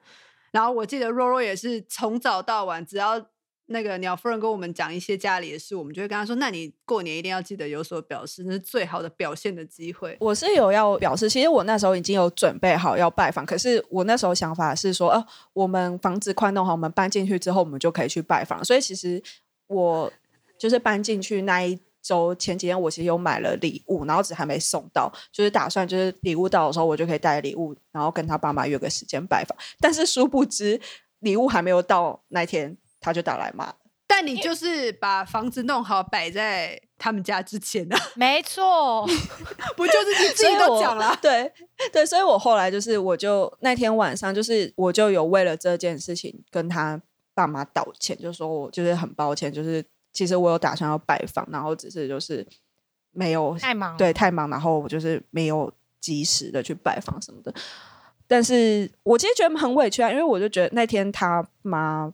[0.51, 3.25] 然后我记得若若也是从早到晚，只要
[3.67, 10.17] 那个鸟夫人跟我们讲一些家里的事，我们就会跟他说，那你过年一定要记得有所表示，那是最好的表现的机会。
[10.19, 18.63] 我是有要表示，其实我那时候已经有准备好要拜访，可是我那时候想法是说，哦，我们房子快弄好，我们搬进去之后，我们就可以去拜访。
[18.65, 19.23] 所以其实
[19.67, 20.11] 我
[20.57, 21.79] 就是搬进去那一。
[22.01, 29.55] 周前几天我其实有买了礼物，然后只还没送到，就是打算就是礼物到的时候我就可以带礼物，然后跟他爸妈约个时间拜访。
[29.79, 30.81] 但是殊不知
[31.19, 33.73] 礼物还没有到那天，他就打来骂。
[34.07, 37.95] 但你就是把房子弄好摆在他们家之前呢？
[38.15, 39.05] 没错，
[39.77, 41.15] 不就是你自己都讲了？
[41.21, 41.49] 对
[41.93, 47.01] 对，所以我后来就是我就那天晚上就是我就有为了这件事情跟他
[47.33, 49.85] 爸妈道歉，就说我就是很抱歉，就是。
[50.13, 52.45] 其实我有打算要拜访，然后只是就是
[53.11, 57.53] 没有太忙，对，太忙，然后我就是没有及时的去拜访什么的。
[58.27, 62.13] 但是我其实觉得很委屈啊，因为我就觉得那天他妈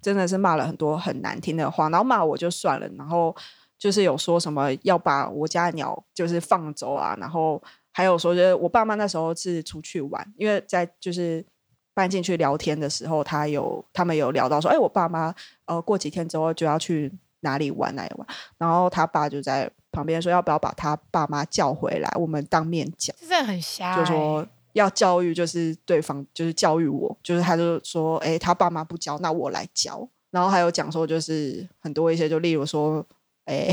[0.00, 3.34] 真的是骂了很多很难听的话，然后骂我就算了，然后
[3.78, 11.44] 就是有说什么要把我家的鸟就是放走啊，然后还有说就是我爸妈那时候是出去玩，因为在就是
[11.92, 15.34] 搬进去聊天的时候，他有他们有聊到说，哎，我爸妈
[15.66, 17.12] 呃过几天之后就要去。
[17.40, 18.26] 哪里玩哪里玩，
[18.58, 22.10] 然后他爸就在旁边说：“要不要把他爸妈叫回来？
[22.16, 33.04] 我们当面讲。”真的很瞎，就说要教育，就是对方就是教育我，就是他就说：“哎，他爸妈不教，那我来教。”然后还有讲说，就是很多一些，就例如说
[33.46, 33.68] ：“哎，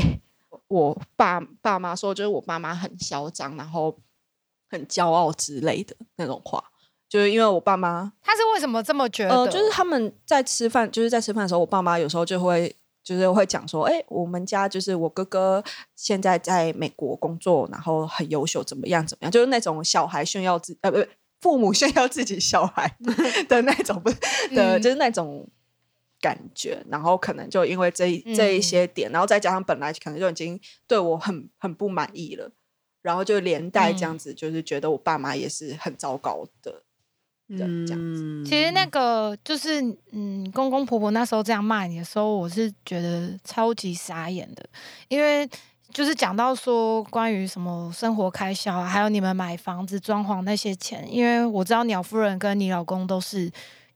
[0.66, 3.96] 我爸爸妈说，就是我爸妈很嚣张，然后
[4.68, 6.64] 很骄傲之类的那种话。”
[7.08, 9.46] 就是因为我爸妈，他是为什么这么觉得？
[9.48, 12.74] 就是他们在吃饭，就是在吃饭的时候，我爸妈有时候就会。
[13.08, 15.64] 就是会讲说，哎，我们家就是我哥哥
[15.96, 19.32] 现在在美国工作，然后很优秀，怎么样怎么样？
[19.32, 20.98] 就是那种小孩炫耀自呃不
[21.40, 22.98] 父母炫耀自己小孩
[23.48, 24.10] 的那种不
[24.54, 25.48] 的，就是那种
[26.20, 26.84] 感觉。
[26.90, 32.52] 然后可能就因为这这一些点，然后再加上本来可能就已经对我很很不满意了，
[33.00, 36.82] 然后就连带这样子，就是觉得我爸妈也是很糟糕的。
[37.50, 39.80] 嗯，其实那个就是，
[40.12, 44.62] 嗯，公公婆婆那时候这样骂你的时候，我是觉得超级傻眼的，
[45.08, 45.48] 因为
[45.90, 53.50] 就是讲到说关于什么生活开销啊，还有你们买房子装潢那些钱，因为我知道鸟夫人跟你老公都是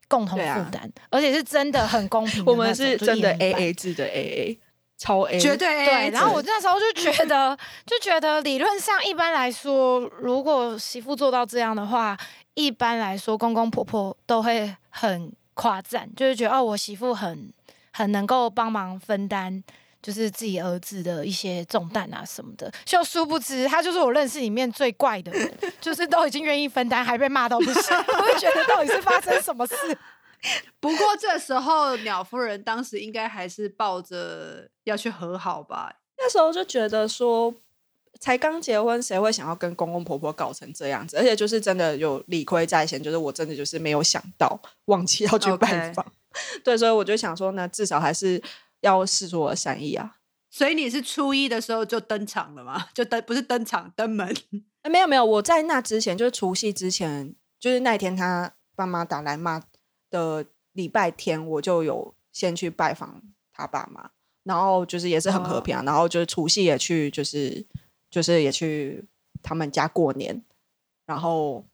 [0.08, 4.58] 共同负担，而且是真的很公平， 我们是真的 A A 制的 A A，
[4.96, 5.84] 超 A，绝对 A。
[5.84, 12.16] 对，然后我那时候就觉得，就觉得理论上一般来说，如果媳妇做到这样的话。
[12.54, 17.52] 一般来说，公公婆婆都会很夸赞，就是觉得哦，我媳妇很
[17.92, 19.62] 很能够帮忙分担，
[20.02, 22.70] 就是自己儿子的一些重担啊什么的。
[22.84, 27.96] 就殊不知，他就是我认识里面最怪的人， 就是都已经愿意分担，还被骂到不行。
[27.96, 29.74] 我会觉得到底是发生什么事？
[30.80, 35.94] 不过这时候，鸟夫人当时应该还是抱着要去和好吧。
[36.18, 37.54] 那时候就觉得说。
[38.22, 41.16] 才刚结婚，谁会想要跟公公婆婆搞成这样子？
[41.16, 46.06] 而且就是真的有理亏在先，就是我真的就是没有想到忘记要去拜访，
[46.62, 48.40] 对，所以我就想说呢，至少还是
[48.80, 50.18] 要示出我的善意啊。
[50.50, 52.86] 所以你是初一的时候就登场了吗？
[52.94, 54.32] 就登不是登场登门？
[54.88, 59.60] 没有没有，我在那之前就是除夕之前，就是那天他爸妈打来骂
[60.10, 63.20] 的礼拜天，我就有先去拜访
[63.52, 64.10] 他爸妈，
[64.44, 67.66] 然后就是也是很和平啊，然后就是除夕也去就是。
[68.12, 69.02] 就是也去
[69.42, 70.44] 他们家过年，
[71.06, 71.64] 然后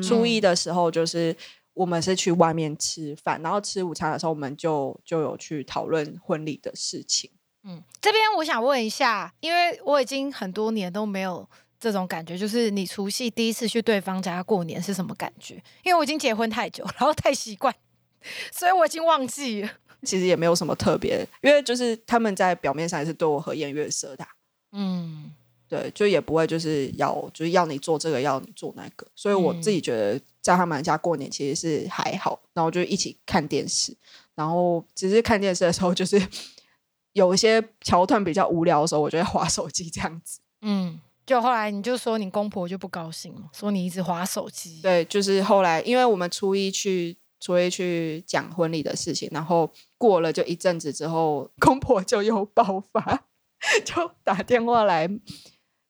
[0.00, 1.36] 初一的时候，就是
[1.74, 7.30] 我们是去外面吃饭，然后吃午餐的时候，我们就就有去讨论婚礼的事情。
[7.64, 11.46] 嗯，这边我想问一下，因为我已经很多年都没有
[11.80, 15.54] 这种感觉，就是你除夕第一次去对方家过年是什么感觉？
[15.82, 17.74] 因为我已经结婚太久，然后太习惯，
[18.54, 19.70] 所以我已经忘记了。
[20.04, 24.24] 其实也没有什么特别，因为就是他们在表面上也是对我和颜悦色的。
[24.70, 25.32] 嗯。
[25.68, 33.94] 对，就也不会就是要就是要你做这个，要你做那个，所以我自己觉得在他们家过年其实是还好，然后就一起看电视，
[34.34, 36.20] 然后只是看电视的时候，就是
[37.12, 40.40] 有一些桥段比较无聊的时候，我就会划手机这样子。
[40.62, 44.80] 嗯，就后来你就说你公婆就不高兴了，说你一直划手机。
[44.80, 53.24] 对，就是后来因为我们初一去初一去讲婚礼的事情，然后过了就一阵子之后，公婆就又爆发，
[53.84, 55.06] 就打电话来。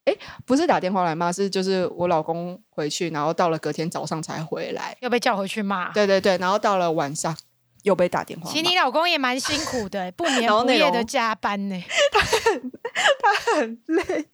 [0.08, 0.16] 哎，
[0.46, 5.92] 不是打电话来骂，是就是我老公回去，然后到了隔天早上才回来，又被叫回去骂。
[5.92, 7.36] 对对对，然后到了晚上
[7.82, 8.50] 又被打电话。
[8.50, 11.84] 其实你老公也蛮辛苦的，不眠不夜的加班呢。
[12.12, 12.72] 他很
[13.20, 14.28] 他很累，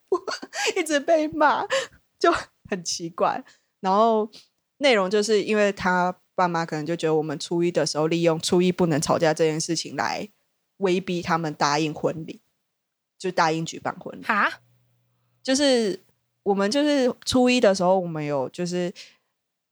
[0.77, 1.67] 一直被骂，
[2.19, 2.33] 就
[2.71, 3.43] 很奇怪。
[3.81, 4.31] 然后
[4.79, 10.29] 内容就是因为他爸妈可能就觉得我们初一的时候利用初一不能吵架这件事情来
[10.79, 12.43] 威逼他们答应婚礼，
[13.19, 14.25] 就答应举办婚礼。
[14.25, 14.51] 哈？
[15.45, 16.01] 就是
[16.43, 18.93] 我们就是初一的时候，我们有就是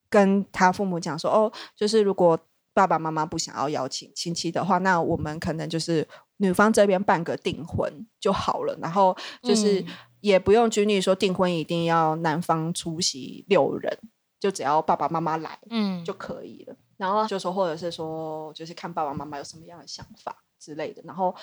[0.09, 2.39] 跟他父母讲说，哦，就是如果
[2.75, 6.07] 爸爸妈妈不想要邀请亲戚的话，那我们可能就是
[6.37, 9.85] 女方这边办个订婚就好了，然后就是
[10.21, 13.99] 也不用拘泥说订婚一定要男方出席六人，
[14.39, 16.77] 就只要爸爸妈妈来，嗯，就可以了。
[16.97, 20.45] 然后就说，或者是说，就是看爸爸妈妈有什么样的想法。
[20.63, 21.35] 之类的，然后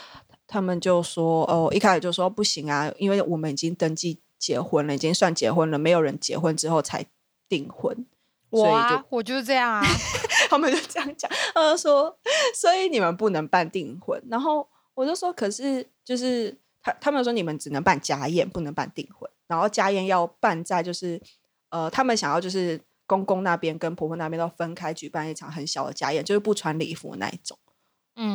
[0.47, 7.05] 他们就说：“哦，一开始就说不行啊，因为我们已经登记结婚了，已经算结婚了，没有人结婚之后才
[7.49, 8.05] 订婚。”
[8.49, 9.83] 我啊，我就是这样啊，
[10.49, 11.29] 他们就这样讲。
[11.53, 12.17] 他说
[12.55, 19.29] ：“所以你们不能办订婚。”然后我就说：“可是就是他他们说你们只能办家宴，不能办订婚。
[19.47, 21.21] 然后家宴要办在就是
[21.69, 27.55] 呃，他们想要就是公公那边跟婆婆那边都分开举办一场很小的家宴，就是不穿礼服那一种。”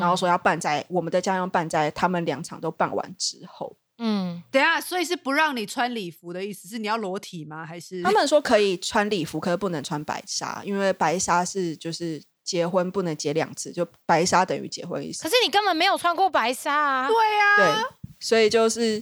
[0.01, 3.77] 然后说要办在我们的家要办在他们两场都办完之后。
[3.99, 7.65] 嗯，等下，所以是不让你穿礼服的意思是你要裸体吗？
[7.65, 15.23] 还是他们说可以穿礼服，可是不能穿白纱，因为白纱是就是结婚不能结两次，就白纱等于结婚意思。
[15.23, 17.07] 可是你根本没有穿过白纱啊！
[17.07, 17.85] 对呀，对，
[18.19, 19.01] 所以就是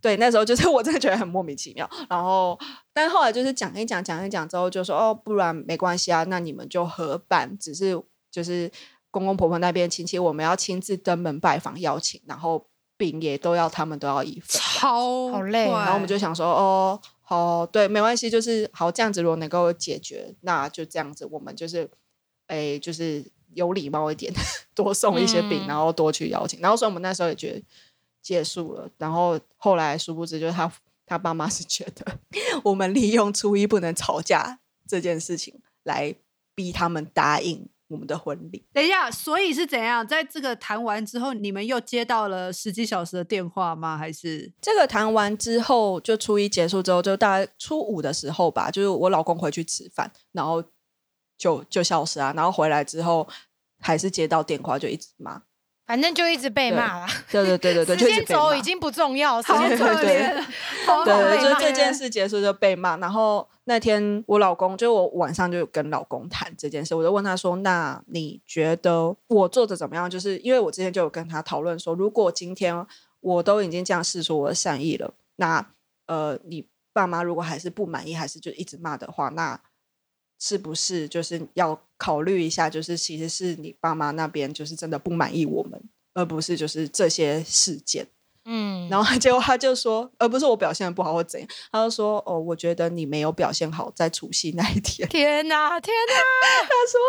[0.00, 1.90] 对那时候就是 我真的觉得很莫名其妙。
[2.08, 2.56] 然后，
[2.92, 8.70] 但后来就是讲一讲讲一讲之后，就说哦，不然没关系啊，那你们就合办，只是就是。
[9.14, 15.70] 公公婆婆那边亲戚，我们要亲自登门拜访邀请，然后饼也都要他们都要一份，超好累。
[15.70, 21.88] 然后我们就想说，哦，好，对，没关系，就是好这样子，如果能够解决，那就这样子，我们就是，
[22.48, 23.24] 哎，就是
[23.54, 24.32] 有礼貌一点，
[24.74, 26.60] 多送一些饼，然后多去邀请。
[26.60, 27.62] 然后所以我们那时候也觉得
[28.20, 28.90] 结束了。
[28.98, 30.72] 然后后来殊不知，就是他
[31.06, 32.18] 他爸妈是觉得
[32.64, 36.14] 我们利用初一不能吵架这件事情来
[36.54, 37.68] 逼他们答应。
[37.88, 40.06] 我们的婚礼，等一下，所以是怎样？
[40.06, 43.96] 在这个谈完之后，你们又接到了十几小时的电话吗？
[43.96, 50.64] 还是这个谈完之后，就初一结束之后，就大概初五的时候吧，就是我老公回去吃饭，然后
[51.36, 53.28] 就就消失啊，然后回来之后
[53.80, 55.42] 还是接到电话，就一直骂。
[55.86, 60.44] 反正就一直被骂了，对对对对对， 时间轴已经不重要，时间可怜，
[61.04, 62.96] 对，就这件事结束就被骂。
[62.96, 72.86] 然后那天我老公，就我晚上就跟老公谈这件事，我就问他说：“那你觉得我做的怎么样？”就是因为我之前就有跟他讨论说，如果今天
[73.20, 75.66] 我都已经这样示出我的善意了，那
[76.06, 79.60] 呃，你爸妈如果还是不满意，还是就一直骂的话，那
[80.44, 81.80] 是不是就是要？
[81.96, 85.80] 考虑一下，就是其实是你爸妈那边就是真的不满意我们，
[86.12, 88.06] 而不是就是这些事件。
[88.46, 95.08] 嗯，然后 结果他就说，而不是我表现的不好或怎样，他就说，哦，我觉得你没有表现好在除夕那一天。
[95.10, 96.14] 天哪，天哪！
[96.62, 97.00] 他说，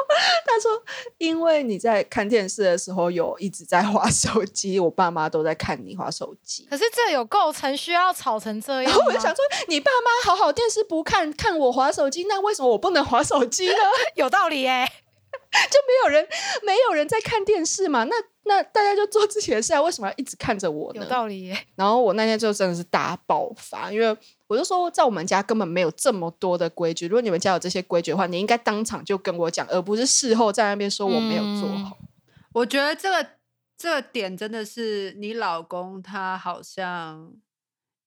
[0.45, 0.84] 他说，
[1.17, 6.65] 因为你在看电视的时候有一直在划手机，我爸妈都在看你划手机。
[6.69, 13.76] 可是这有构成需要吵成这样我就想说，你爸妈好好电视不看，看我划手机，那为什么我不能划手机呢？
[14.15, 14.89] 有道理哎。
[15.52, 16.28] 就没有人，
[16.63, 18.04] 没有人在看电视嘛？
[18.06, 21.01] 那那大家就做自己的事啊，为什么要一直看着我呢？
[21.01, 21.53] 有道理。
[21.75, 27.08] 然后我那天就真的是大爆发，因为我就说，在我们家根本没有这么多的规矩。
[27.08, 31.97] 如果你们家有这些规矩的话，你应该当场就跟我讲，而不是事后在那边说我没有做好。
[32.53, 33.27] 我觉得这个
[33.77, 37.34] 这个点真的是你老公他好像。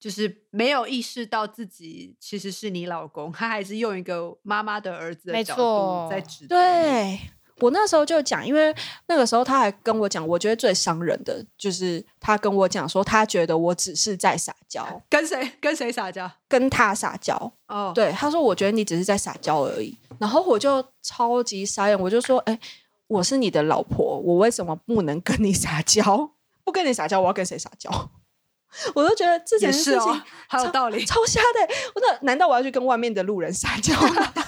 [0.00, 6.46] 就是没有意识到自己其实是你老公，他还是用一个妈妈的儿子的角度在指。
[6.46, 7.18] 对
[7.60, 8.74] 我那时候就讲，因为
[9.06, 17.52] 那个时候他还跟我讲，我觉得最伤人的就是他跟我讲说，他觉得我只是在撒娇， 跟谁跟谁撒娇，跟他撒娇。
[17.66, 19.96] 哦，对，他说我觉得你只是在撒娇而已。
[20.18, 22.58] 然后我就超级傻眼，我就说，哎，
[23.06, 26.30] 我是你的老婆，我为什么不能跟你撒娇？
[26.64, 27.90] 不跟你撒娇，我要跟谁撒娇？
[28.94, 31.74] 我都觉得这件事情好有道理，超瞎的。
[31.94, 34.32] 我说，难道我要去跟外面的路人撒娇吗？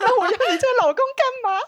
[0.00, 1.60] 那我要你这个老公干嘛？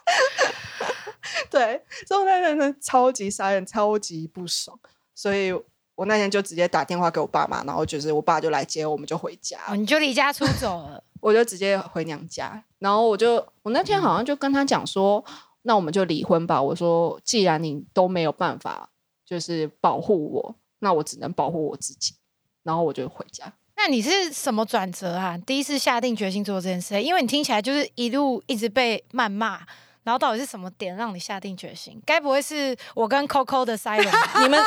[1.51, 4.78] 对，所以那天那超级傻眼，超级不爽。
[5.14, 5.53] 所以
[5.95, 9.59] 我那天就直接打电话给我爸妈，然后就是我爸就来接我，们就回家。
[9.68, 11.03] 哦，你就离家出走了。
[11.20, 15.24] 我就直接回娘家，然后我就我那天好像就跟他讲说，
[15.62, 16.61] 那我们就离婚吧。
[16.61, 18.91] 我说，既然你都没有办法
[19.24, 22.16] 就是保护我，那我只能保护我自己。
[22.64, 23.53] 然后我就回家。
[23.85, 25.37] 那你是什么转折啊？
[25.39, 29.59] 第一次下定决心做这件事，因为你听起来就是一路一直被谩骂，
[30.05, 32.01] 然后到底是什么点让你下定决心？
[32.07, 34.09] 该不会是我跟 Coco 的 Siren？
[34.41, 34.62] 你们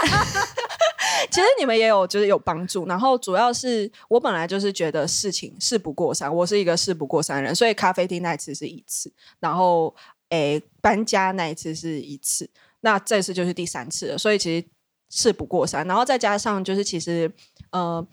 [1.31, 9.09] 其实你们也有就是有帮助，然后主要是我本来就是觉得事情事不过三，我是一个事不过三人，所以咖啡厅那一次是一次，
[9.39, 9.95] 然后
[10.27, 12.49] 诶搬家那一次是一次，
[12.81, 14.67] 那这次就是第三次了，所以其实
[15.09, 17.31] 事不过三，然后再加上就是其实
[17.69, 18.05] 呃。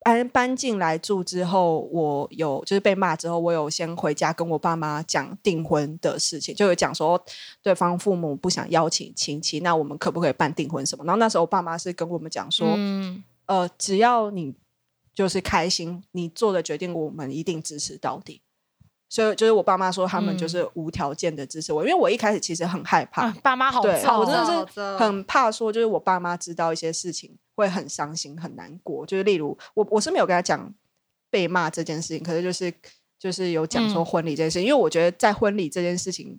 [0.00, 7.22] 搬搬进来住之后，我有就是被骂之后，我有先回家跟我爸妈讲订婚的事情，就有讲说
[7.62, 11.04] 对方父母不想邀请亲戚，那我们可不可以办订婚什么？
[11.04, 14.54] 然后那时候我爸妈是跟我们讲说，嗯呃，只要你
[15.14, 18.40] 就是开心，你做的决定我们一定支持到底。
[19.08, 27.36] 所以就是我爸妈说他们就是无条件的支持我，因为我一开始其实很害怕，爸妈好，吵，我真的是很怕说就是我爸妈知道一些事情。
[27.58, 30.72] 会很伤心很难过，就是例如我我是没有跟他讲
[31.28, 32.72] 被骂这件事情，可是就是
[33.18, 36.38] 就是有讲说婚礼这件事情，因为我觉得在婚礼这件事情，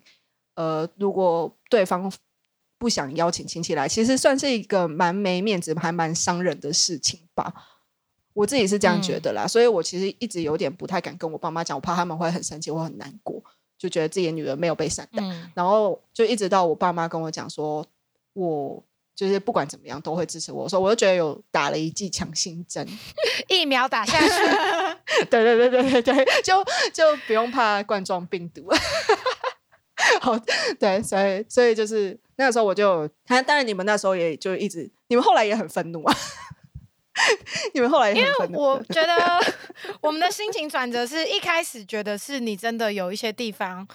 [0.54, 2.10] 呃，如果对方
[2.78, 7.52] 不想邀请亲戚来，其实算是一个蛮没面子、还蛮伤人的事情吧。
[8.40, 13.42] 我自己是这样觉得啦，所以我其实一直有点不太敢跟我爸妈讲，我怕他们会很生气，我很难过，
[13.78, 15.22] 就觉得自己的女儿没有被善待。
[15.54, 17.86] 然后就一直到我爸妈跟我讲说，
[18.32, 18.82] 我。
[19.12, 22.88] 就是不管怎么样都会支持我，说我就觉得有打了一剂强心针，
[23.50, 24.34] 疫苗打下去，
[25.28, 28.66] 对对对对对对，就就不用怕冠状病毒。
[30.22, 30.38] 好，
[30.78, 36.16] 对，所以所以就是那个时候我就，当然你们那时候也就一直，你们后来也很愤怒啊，
[37.74, 38.30] 你们后来因为。
[38.52, 39.40] 我觉得
[40.00, 43.86] 我们的心情转折是一开始觉得是你真的有一些地方。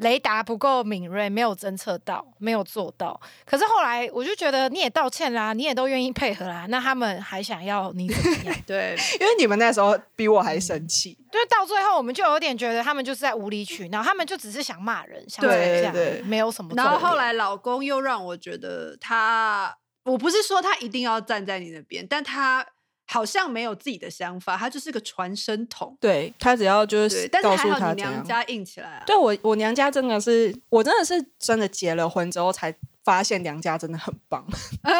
[0.00, 3.20] 雷达不够敏锐，没有侦测到，没有做到。
[3.44, 8.56] 可是后来我就觉得你也道歉啦，你也都愿意配合啦，那他们还想要你怎么样？
[8.66, 11.12] 对，因为你们那时候比我还生气。
[11.30, 16.72] 就是到最后，我们就有点觉得他们就是在无理取闹，他们就只是想骂人，想这样，没有什么。
[16.74, 19.76] 然后后来老公又让我觉得他，
[20.10, 22.66] 我不是说他一定要站在你那边，但他。
[23.12, 25.98] 好像没有自己的想法，他就是个传声筒。
[26.00, 29.02] 对他只要就是，但是还好你娘家硬起来啊。
[29.04, 34.46] 对我，我娘家真的是，我真的是真的结了婚之后才发现娘家真的很棒。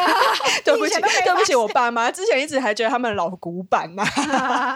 [0.64, 4.04] 对不起，对不起，我爸妈之前一直还觉得他们老古板呐，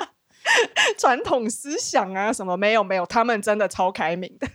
[0.96, 4.46] 传统思想啊什么没有没有，他们真的超开明的。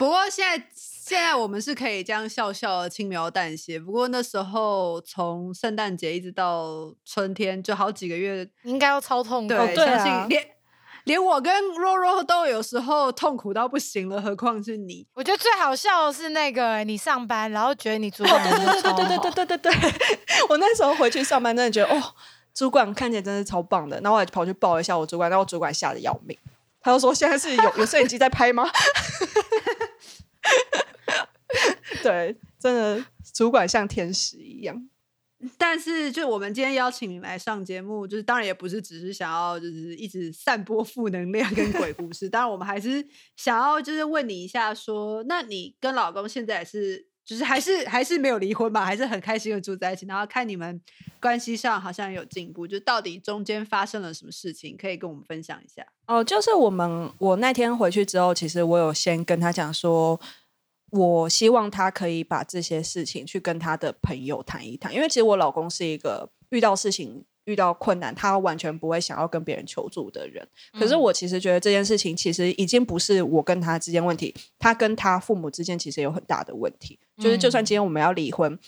[0.00, 0.66] 不过现在。
[1.04, 9.48] 现在我们是可以这样笑笑轻描淡写，不过那时候从圣诞节一直到春天，就好几个月，应该要超痛。
[9.48, 10.48] 对，相信连
[11.02, 15.04] 连我跟若若都有时候痛苦到不行了，何况是你？
[15.14, 19.72] 我觉得最好笑的是那个你上班，然后觉得你主管对对对对对对对对对，
[20.50, 22.00] 我那时候回去上班，真的觉得哦，
[22.54, 26.38] 主管看起来真是超棒的，然后我还跑去抱一下我主管，然后主管吓得要命，
[26.80, 28.70] 他就说现在是有有摄影机在拍吗？
[32.02, 34.88] 对，真的主管像天使一样。
[35.58, 42.28] 但是，就我们今天邀请你来上节目，就是当然也不是只是想要就是一直散播负能量跟鬼故事。
[42.30, 43.04] 当然，我们还是
[43.36, 48.84] 想要就是问你一下，说那你跟老公现在是就是还是还是没有离婚嘛？
[48.84, 50.04] 还是很开心的住在一起？
[50.06, 50.80] 然后看你们
[51.18, 55.82] 关系上好像有进步，就到底中间发生了什么事情，可以跟我们分享一下？
[56.06, 60.20] 哦，就是我们我那天回去之后，其实我有先跟他讲说。
[60.94, 70.46] 我希望他可以把这些事情去跟他的朋友谈一谈，因为其实我老公是一个遇到事情、遇到困难，他完全不会想要跟别人求助的人。
[70.72, 76.98] 可是我其实觉得这件事情其实已经不是我跟他之间问题，他跟他父母之间其实有很大的问题。
[77.18, 78.58] 就是就算今天我们要离婚，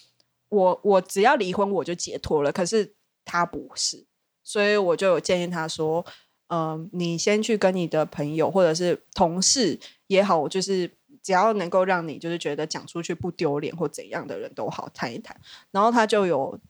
[0.49, 2.95] 我我只要离婚我就解脱了，可是
[3.25, 4.05] 他不是，
[4.43, 6.05] 所以我就有建议他说
[6.49, 10.91] ：“嗯，你先去跟你的朋友或者是同事也好，就是。”
[11.25, 15.35] 只要能够让你就是觉得讲出去不丢脸或怎样的人都好谈一谈，
[15.71, 16.61] 然后他就有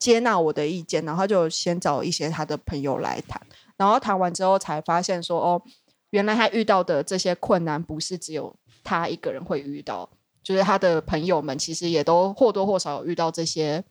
[0.00, 3.40] 接纳我的意见，然后就先找一些他的朋友来谈，
[3.76, 5.62] 然后谈完之后才发现说哦，
[6.10, 10.10] 原来他遇到的这些困难不是只有他一个人会遇到，
[10.42, 13.84] 就是他的朋友们其实也都或多或少有遇到这些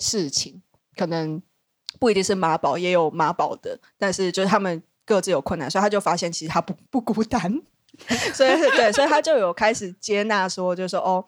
[0.00, 0.60] 事情，
[0.96, 1.40] 可能
[1.98, 7.62] 不一定是马宝，也有马宝的，但是就是他们各自有困难，所以他就发现其实他不不孤单。
[8.32, 11.22] 所以对，所以他就有开始接纳说，就说哦，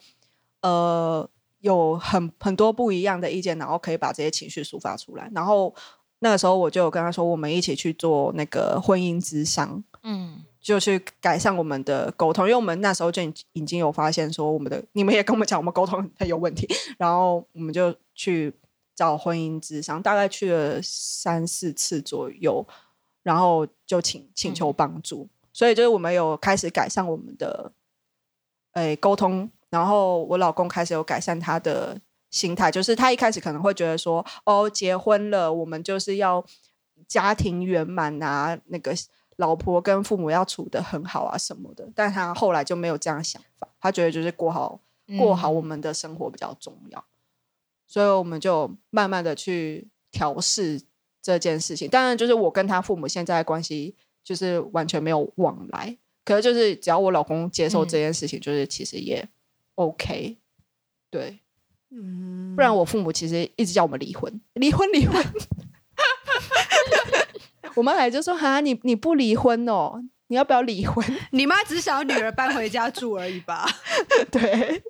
[0.62, 1.30] 呃，
[1.64, 5.28] 有很很多不一样的意见，然后可以把这些情绪抒发出来。
[5.34, 5.74] 然后
[6.20, 10.44] 那个时候我就有跟他说，我们一起去做那个婚姻之商，嗯。
[10.64, 18.50] 就去改善我们的沟通，因为我们那时候就已已经有发现说，我们的你们也跟我们讲，我们沟通很有问题，然后我们就去
[18.94, 22.66] 找婚姻之商，大概去了三四次左右，
[23.22, 27.70] 然后就请请求帮助，所以就是我们有开始改善我们的
[28.72, 32.00] 诶沟通，然后我老公开始有改善他的
[32.30, 36.44] 心态，就是他一开始可能会觉得说，哦，结婚了，我们就是要
[37.08, 38.94] 家庭圆满啊，那个
[39.34, 44.80] 老婆跟父母要处得很好啊什么的，但他后来就没有这样想法，他觉得就是过好
[45.18, 47.04] 过好我们的生活比较重要，
[47.88, 50.80] 所以我们就慢慢的去调试
[51.20, 51.88] 这件事情。
[51.88, 59.28] 当然，就是我跟他父母现在的关系就是完全没有往来，可是就是只要我老公接受这件事情，就是其实也
[59.76, 60.36] OK，
[61.10, 61.38] 对，
[61.90, 65.22] 嗯不然我父母其实一直叫我们离婚，离婚，离婚。
[67.74, 70.00] 我妈来就说：“哈，你你不离婚哦？
[70.28, 73.66] 你要不要离婚 你妈只想要女儿搬回家住而已吧？？
[74.30, 74.82] ”对，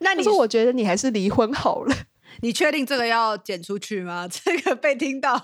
[0.00, 1.94] 那你说：“我觉得你还是离婚好了。
[2.42, 4.28] 你确定这个要剪出去吗？
[4.30, 5.34] 这个被听到，”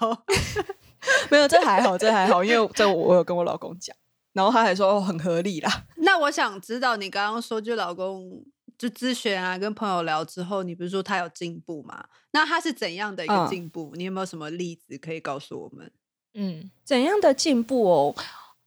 [1.31, 3.97] 没有，这还好，这还好，因为这我有跟我老公讲，
[4.37, 5.85] 然后他还说、哦、很合理啦。
[5.97, 8.45] 那我想知道，你刚刚说就老公
[8.77, 12.05] 就咨询啊，跟朋友聊之后，你不是说他有进步吗？
[12.33, 13.93] 那他是怎样的一个嗯进步？
[13.95, 15.91] 你有没有什么例子可以告诉我们？
[16.35, 18.15] 嗯怎样的进步哦？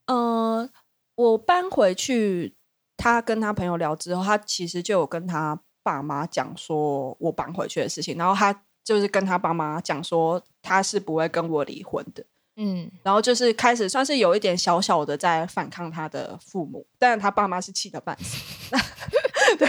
[0.07, 0.67] 呃，
[1.13, 2.55] 我搬回去，
[2.97, 12.25] 他跟他朋友聊之后，他其实就有跟他爸妈讲说我搬回去的事情，然后他就是跟他爸妈讲说他是不会跟我离婚的，
[12.61, 18.37] 嗯然后就是开始算是有一点小小的在反抗他的父母，但是他爸妈是气得半死。
[19.57, 19.67] 对，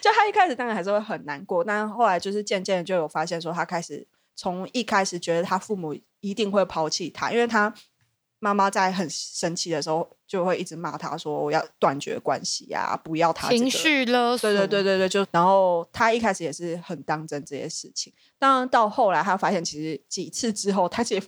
[0.00, 7.72] 就他一开始当然还是会很难过，但后来就是渐渐就有发现说，他开始从一开始觉得他父母一定会抛弃他，因为他
[8.42, 21.24] 妈妈在很生气的时候就会一直骂他说我要断绝关系呀、不要他、这个情绪勒索，对对对对对，就然后他一开始也是很当真这些事情，当然到后来他发现其实几次之后，他其实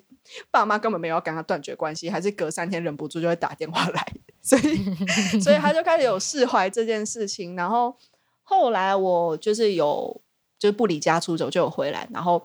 [0.50, 4.12] 爸妈根本没有跟他断绝关系，还是隔三天忍不住就会打电话来，
[4.42, 4.62] 所以
[5.40, 7.54] 所以他就开始有释怀这件事情。
[7.54, 7.96] 然后
[8.42, 10.20] 后来我就是有
[10.58, 12.44] 就是不离家出走就有回来，然后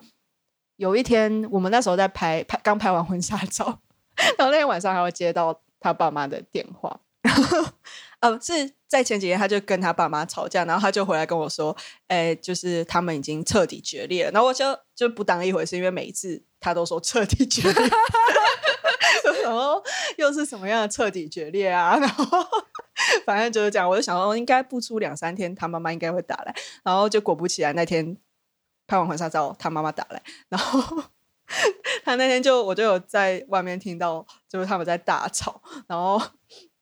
[0.76, 3.80] 有一天我们那时候在拍拍刚拍完婚纱照，
[4.38, 7.66] 然后那天晚上还会接到他爸妈的电话， 然后
[8.20, 11.76] 呃是在前几天他就跟他爸妈吵架，然后他就回来跟我说，
[12.08, 14.66] 哎、就是他们已经彻底决裂了，然后我就
[14.96, 17.90] 就不当一回事，因为每一次他都说彻底决裂。
[19.44, 19.82] 然后
[20.18, 21.98] 又是什么样的彻底决裂啊？
[21.98, 22.26] 然后
[23.26, 26.54] 反正就是这样，我就想说应该不出两三天，他妈妈应该会打来。
[26.84, 28.16] 然后就果不其然，那天
[28.86, 31.04] 拍完婚纱照，他妈妈打来，然后
[32.06, 36.22] 他那天就我就有在外面听到，就是他们在大吵，然后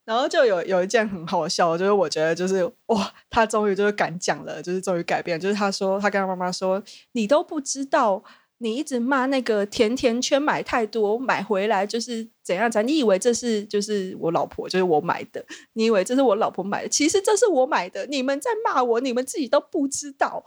[0.06, 6.82] 然后就有有一件很好笑，就是我觉得就是哇，他终于就是敢讲了，就是终于改变，就是他说他跟他妈妈说，
[7.14, 8.24] 你都不知道。
[8.60, 12.88] 你一直骂那个甜甜圈买太多，买回来就是怎样怎样？
[12.88, 15.46] 你以为这是就是我老婆，就是我买的？
[15.74, 16.90] 你以为这是我老婆买的？
[16.90, 18.06] 其实这是我买的。
[18.08, 20.44] 你们在骂我，你们自己都不知道。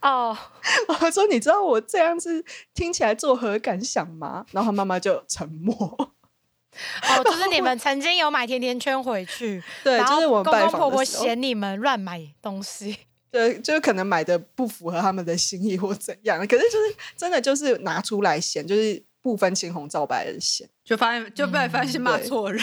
[0.00, 0.36] 哦，
[1.00, 4.46] 我说你知道我这样子听起来作何感想吗？
[4.52, 5.74] 然后他妈妈就沉默。
[5.76, 12.96] 哦， 就是你们曾经有买甜甜圈回去，对，就是我公公婆婆嫌你们乱买东西，
[13.34, 20.68] 对，就是可能买的不符合他们的心意或怎样，可是就是真的就是拿出来嫌，就是不分青红皂白的嫌。
[20.84, 22.62] 就发现就被发现骂对错人，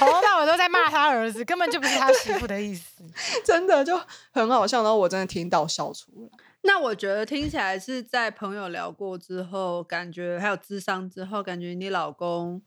[0.00, 3.04] 从头到尾都在骂他儿子，根本就不是他媳妇的意思。
[3.46, 4.00] 真的就
[4.32, 6.38] 很好笑，然后我真的听到笑出来。
[6.62, 12.60] 那我觉得听起来是在朋友聊过之后，感觉还有智商之后，感觉你老公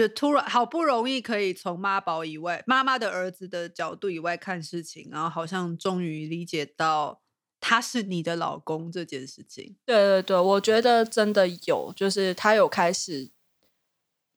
[0.00, 7.20] 就突然好不容易可以从妈宝以外、妈妈的儿子的角度以外看事情，然后好像终于理解到
[7.60, 9.76] 他是你的老公这件事情。
[9.84, 13.30] 对对对，我觉得真的有，就是他有开始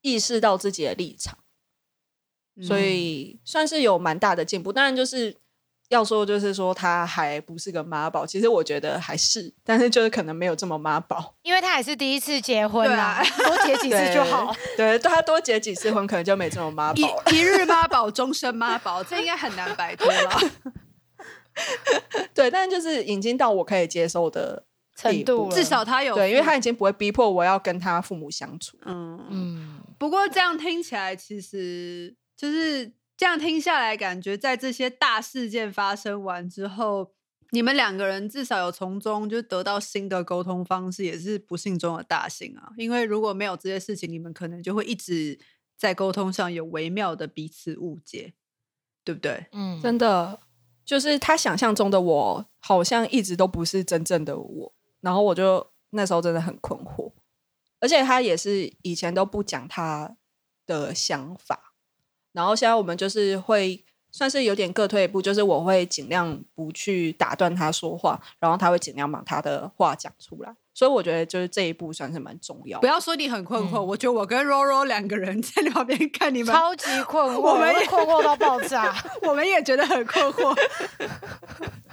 [0.02, 1.38] 意识到自己的立场，
[2.60, 4.70] 所嗯以算是有蛮大的进步。
[4.70, 5.38] 当然，就是
[5.90, 11.34] 要说，就是说他还不是个妈宝，其实我觉得还是，但是就是可能没有这么妈宝。
[11.42, 14.54] 因为他还是第一次结婚啦，啊多结几次就好。
[14.76, 17.32] 对，对他多结几次婚，可能就没这么妈宝了。
[17.32, 20.40] 一一日妈宝，终身妈宝，这应该很难摆脱了。
[22.34, 24.64] 对，但就是已经到我可以接受的
[24.96, 28.76] 程度了至少他有对，因为他已经不会逼迫我要跟他父母相处。
[28.84, 29.28] 嗯嗯。
[29.30, 37.12] 嗯，不过这样听起来，其实就是这样听下来，感觉在这些大事件发生完之后，
[37.50, 42.72] 你们两个人至少有从中就得到新的沟通方式，也是不幸中的大幸啊。
[42.76, 45.38] 因为如果没有这些事情，你们可能就会一直
[45.76, 48.34] 在沟通上有微妙的彼此误解，
[49.04, 49.46] 对不对？
[49.52, 50.40] 嗯，真的
[50.84, 54.74] 就是他想象中的我，好像一直都不是真正的我。
[55.00, 57.12] 然后我就那时候真的很困惑，
[57.78, 60.16] 而且他也是以前都不讲他
[60.66, 61.73] 的想法。
[62.34, 63.82] 然后现在我们就是会
[64.12, 70.54] 算是有点各退一步，就是我会尽量不去打断他说话，然后他会尽量把他的话讲出来。
[70.76, 72.86] 所以我觉得就是这一步算是蛮重要不。
[72.88, 78.92] 要说你很困惑，嗯我觉得我跟 Roro 两个人在旁边看你们，超级困惑， 我们也困惑到爆炸。
[79.22, 80.52] 我们也觉得很困惑。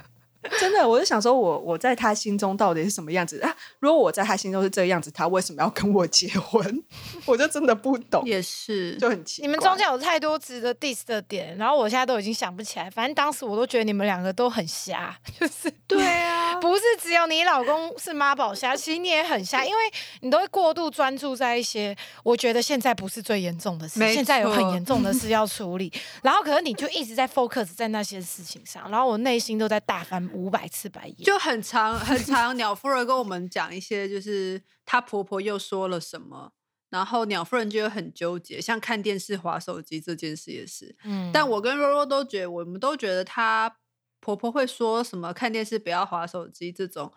[0.72, 3.54] 真的，我就想说我我在他心中到底是什么样子啊？
[3.78, 6.82] 如果我在他心中是这个样子，他为什么要跟我结婚？
[7.26, 9.46] 我就真的不懂，也是，就很奇怪。
[9.46, 12.88] 你们中间有太多值得 diss 的点，然后我现在都已经想不起来。
[12.90, 19.82] 反正当时我都觉得你们两个都很瞎， 就是对啊， 不是只有你老公是妈宝瞎，其实你也很瞎，因为
[20.20, 25.92] 你都会过度专注在一些我觉得现在不是最严重的事，没现在有很严重的事要处理，
[26.22, 31.16] 然后可是你就一直在 focus 在那些事情上，然后我内心都在大翻五百次白眼。
[31.24, 32.56] 就很长很长。
[32.56, 36.52] 鸟夫人跟我们讲一些，就是她婆婆又说了什么，
[36.90, 40.94] 然后鸟夫人就会很纠结，像看电视、划手机这件事也是。
[41.04, 43.76] 嗯但我跟若若都觉得，我们都觉得她
[44.20, 47.12] 婆婆会说什么看电视不要划手机这种，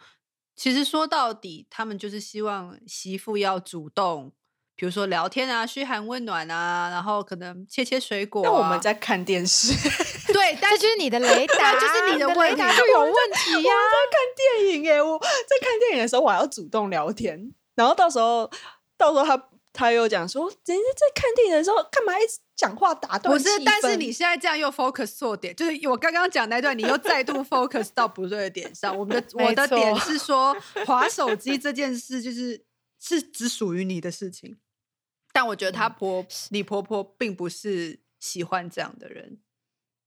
[0.55, 4.33] 其实说到底，他们就是希望媳妇要主动。
[4.75, 8.49] 比如说聊天啊，嘘寒问暖啊，然后可能切切水果 啊。
[8.49, 9.73] 那我们在看电视，
[10.33, 13.73] 对，但这就是你的雷达，就是你的雷达就有问题呀
[14.11, 18.49] 看、电影哎，我在看电影的时候我还要主动聊天，然后到时候
[18.97, 28.97] 到时候他他又讲说，人家在看电影的时候干嘛一直讲话打断不是，但是你现在这样又 focus 错点，就是我刚刚讲那段，你又再度 focus 到不对的点上。
[28.97, 30.55] 我们的我的点是说，
[30.85, 32.63] 划手机这件事就是
[32.99, 34.57] 是只属于你的事情，
[35.35, 39.37] 但我觉得她婆、你婆婆并不是喜欢这样的人。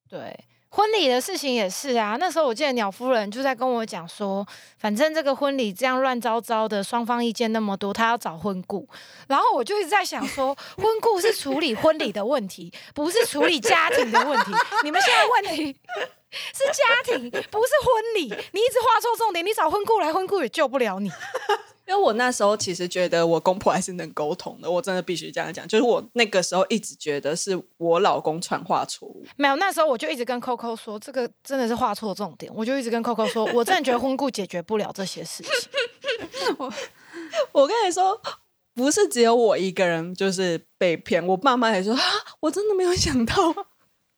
[0.09, 0.35] 对，
[0.71, 2.17] 婚礼的事情也是啊。
[2.19, 4.47] 那时候我记得鸟夫人就在跟我讲说，
[4.79, 8.89] 反正这个婚礼这样乱糟糟的，双方意见那么多，他要找婚顾。
[9.27, 14.53] 然后我就一直在想说，婚顾是处理婚礼的问题，不是处理家庭的问题。
[14.83, 15.77] 你们现在问题
[16.55, 18.23] 是家庭，不是婚礼。
[18.23, 21.11] 你一直画错重点，你找婚顾来，婚顾也救不了你。
[21.89, 25.67] 因为我那时候其实觉得我公婆还是能沟通的，我真的必须这样讲。
[25.67, 32.53] 就是我那个时候一直觉得是我老公传话错误，没有，那时候我就一直跟 Coco 说，这个真的是画错重点。
[32.55, 35.71] 我就一直跟 Coco 说，我真的觉得婚故解决不了这些事情。
[37.53, 38.21] 我跟你说，
[38.75, 42.01] 不是只有我一个人就是被骗，我爸妈也说啊，
[42.41, 43.35] 我真的没有想到，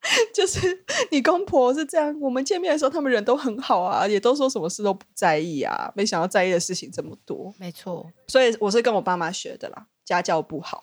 [0.34, 2.16] 就是你公婆是这样。
[2.20, 10.82] 我们见面的时候，他们人都很好啊，也都说什么事都不在意啊，没想到在意的事情这么多，没错，所以我是跟我爸妈学的啦，家教不好。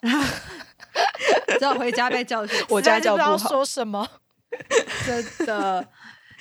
[1.59, 4.07] 只要回家被教训，我家教不好说什么。
[5.05, 5.87] 真的。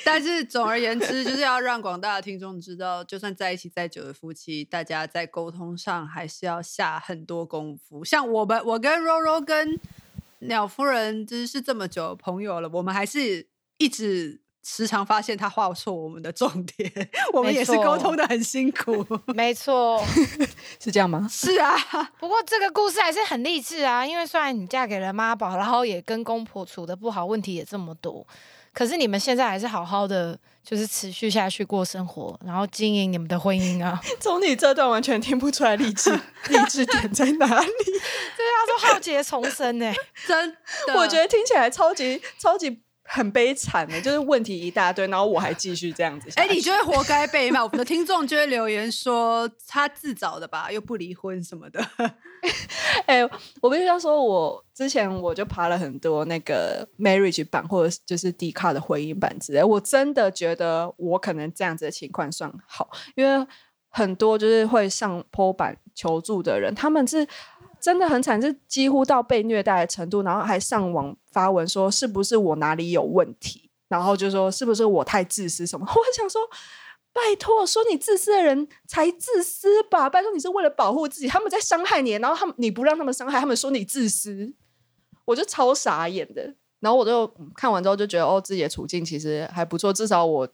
[0.04, 8.04] 但是总而言之，就是要让广大的听众知道，就算在一起再久的夫妻，大家在沟通上还是要下很多功夫。
[8.04, 9.80] 像我们，我跟 Roro 跟
[10.40, 13.46] 鸟夫人，就是是这么久朋友了，我们还是
[13.78, 16.92] 一直时常发现她画错我们的重点，
[17.32, 19.06] 我们也是沟通的很辛苦。
[19.34, 20.04] 没错，
[20.82, 21.26] 是这样吗？
[21.30, 21.76] 是啊，
[22.18, 28.26] 不过这个故事还是很励志啊，因为虽然你嫁给了妈宝，然后也跟公婆处的不好，问题也这么多，
[28.72, 34.00] 可是你们现在还是好好的，就是持续下去过生活，然后经营你们的婚姻啊。
[34.18, 36.10] 从你这段完全听不出来励志
[36.50, 37.66] 励志点在哪里。
[38.36, 39.92] 对啊，说浩劫重生呢、
[40.26, 40.50] 真
[40.88, 46.54] 的，我觉得听起来超级超级很悲惨的，就是问题一大堆，然后我还继续这样子哎、去。
[46.54, 47.62] 你就会活该被骂。
[47.62, 51.84] 我们的听众就会留言说他自找的吧，又不离婚什么的。
[53.06, 53.22] 哎、
[53.60, 63.46] 我必须要说，我之前我就爬了很多那个 marriage 版或者是就是 D 卡的婚姻版之类，我真的觉得我可能这样子的情况算好，因为
[63.88, 67.26] 很多就是会上 PO 版求助的人，他们是。
[67.86, 75.86] 真的很惨，是几乎到被虐待的程度，然后还上网发文说是不是我哪里有问题，然后就说是不是我太自私什么。
[75.94, 76.40] 我想说，
[77.12, 80.10] 拜托，说你自私的人才自私吧！
[80.10, 84.52] 拜托，你是为了保护自己，他们在伤害你，然后他们你不让他们伤害，他们说你自私，
[85.24, 86.56] 我就超傻眼的。
[86.80, 90.48] 然后我就看完之后就觉得，哦，自己的处境其实还不错，至少我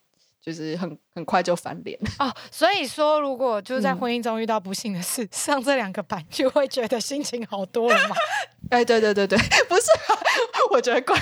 [0.45, 1.99] 就是很很快就翻脸。
[2.19, 8.17] 哦，所以说，如果就是在嗯婚姻中遇到不幸的事， 上这两个版就会觉得心情好多了嘛。
[8.71, 9.39] 哎，对对对对，
[9.69, 10.17] 不是、啊，
[10.71, 11.15] 我觉得怪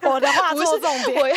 [0.00, 1.36] 怪 我的话不是做重点，我要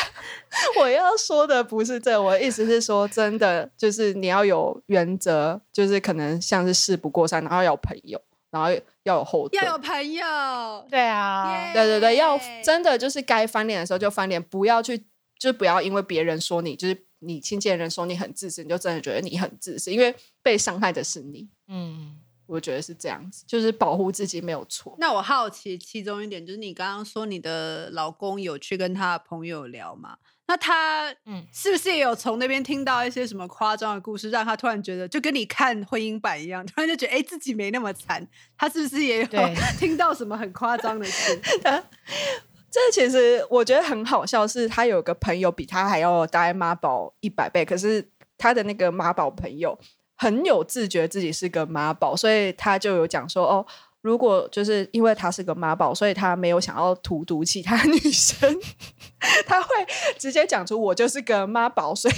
[0.81, 8.69] 我要说的不是这，我的意思是说，真的就是你要有原则，就是可能像是事不过三，然后要有朋友，然后
[9.03, 9.71] 要有后盾要。
[9.71, 10.25] 有朋友，
[10.89, 15.05] 对啊，对对对，要真的就是该翻脸的时候就翻脸，不要去，
[15.39, 21.47] 就不要因为别人说你，就是你亲近的人说你很自私，你就真的觉得你很自私，因为被伤害的是你。
[21.67, 24.95] 嗯，我觉得是这样子，就是保护自己没有错。
[24.99, 30.17] 那我好奇其中一点就是，你刚刚说你的老公有去跟他的朋友聊嘛？
[30.49, 38.25] 那他嗯嗯，是不是也有从那边听到一些什么夸张的故事，让他突然觉得就跟你看婚姻版一样，突然就觉得哎、诶自己没那么惨？
[38.57, 41.41] 他是不是也有对 听到什么很夸张的事？
[42.69, 49.77] 这其实我觉得很好笑，是他有个朋友比他还要大妈宝一百倍，可是他的那个妈宝朋友
[50.15, 53.65] 很有自觉自己是个妈宝，所以他就有讲说哦。
[54.01, 58.57] 如果就是因为他是个妈宝，所以他没有想要荼毒其他女生，
[59.45, 59.67] 他会
[60.17, 62.15] 直接讲出我就是个妈宝，所以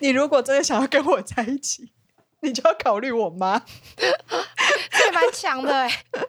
[0.00, 1.92] 你如果真的想要跟我在一起，
[2.40, 3.62] 你就要考虑我妈。
[5.32, 6.24] 强的哎、 然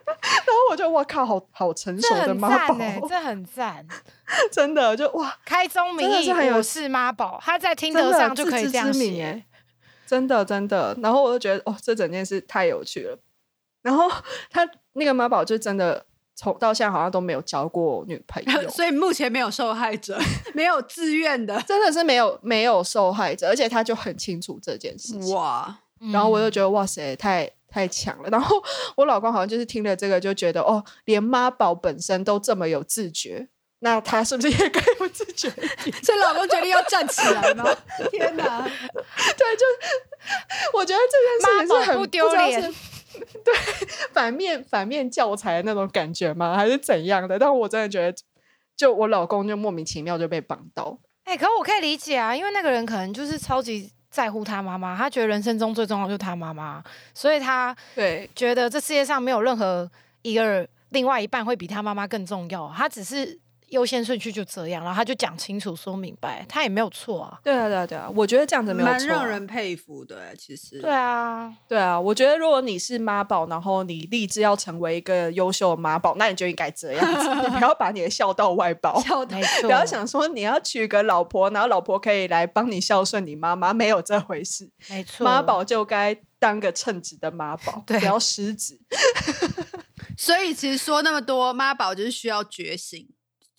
[0.48, 2.78] 后我就哇靠，好好成熟的妈宝
[3.08, 3.86] 这很赞。
[4.52, 9.24] 真的就哇，开宗明义，是很有我是妈宝，他在听得上就可以这样写。
[9.24, 9.46] 哎，
[10.08, 10.98] 真的真的。
[11.02, 13.18] 然后我就觉得哦，这整件事太有趣了。
[13.82, 14.10] 然后
[14.50, 16.06] 他那个妈宝就真的
[16.36, 20.18] 从到现在好像都没有交过女朋友， 所以目前没有受害者，
[20.54, 21.62] 没有自愿的。
[21.64, 25.36] 真的是没有没有受害者，而且他就很清楚这件事情。
[25.36, 25.78] 哇，
[26.12, 28.30] 然后我就嗯觉得哇塞，太太强了。
[28.32, 28.62] 然后
[28.96, 33.48] 我老公好像就是听了这个就觉得哦，连妈宝本身都这么有自觉，
[33.80, 35.50] 那他是不是也 该有自觉？
[36.04, 37.66] 所以老公决定要站起来吗？
[38.12, 38.62] 天哪！
[38.62, 39.66] 对，就
[40.74, 42.72] 我觉得这件事情是很不丢脸是
[43.44, 43.54] 对，
[44.14, 46.56] 反面反面教材的那种感觉吗？
[46.56, 47.40] 还是怎样的？
[47.40, 48.16] 但我真的觉得，
[48.78, 51.00] 就我老公就莫名其妙就被绑到。
[51.26, 56.84] 哎、可我可以理解啊，因为那个人可能就是超级在乎他妈妈，他觉得人生中最重要就是他妈妈，
[57.16, 59.90] 所以他对，觉得这世界上没有任何
[60.22, 63.36] 一个另外一半会比他妈妈更重要，他只是
[63.74, 67.40] 优先顺序就这样，然后他就讲清楚说明白，他也没有错啊。
[67.44, 68.98] 对啊，对啊，对啊，我觉得这样子没有错、啊。
[69.00, 70.80] 蛮让人佩服的欸，其实。
[70.80, 79.02] 对啊，对啊，我觉得如果你是妈宝，然后你立志要成为一个优秀的妈宝，那你就应该这样子，你不要把你的孝道外包。
[79.04, 79.38] 孝道。
[79.62, 84.70] 不要想说你要娶个老婆，然后老婆可以来帮你孝顺你妈妈，没有这回事。
[84.90, 88.80] 没错，妈宝就该当个称职的妈宝，对不要失职。
[90.16, 93.08] 所以其实说那么多，妈宝就是需要觉醒，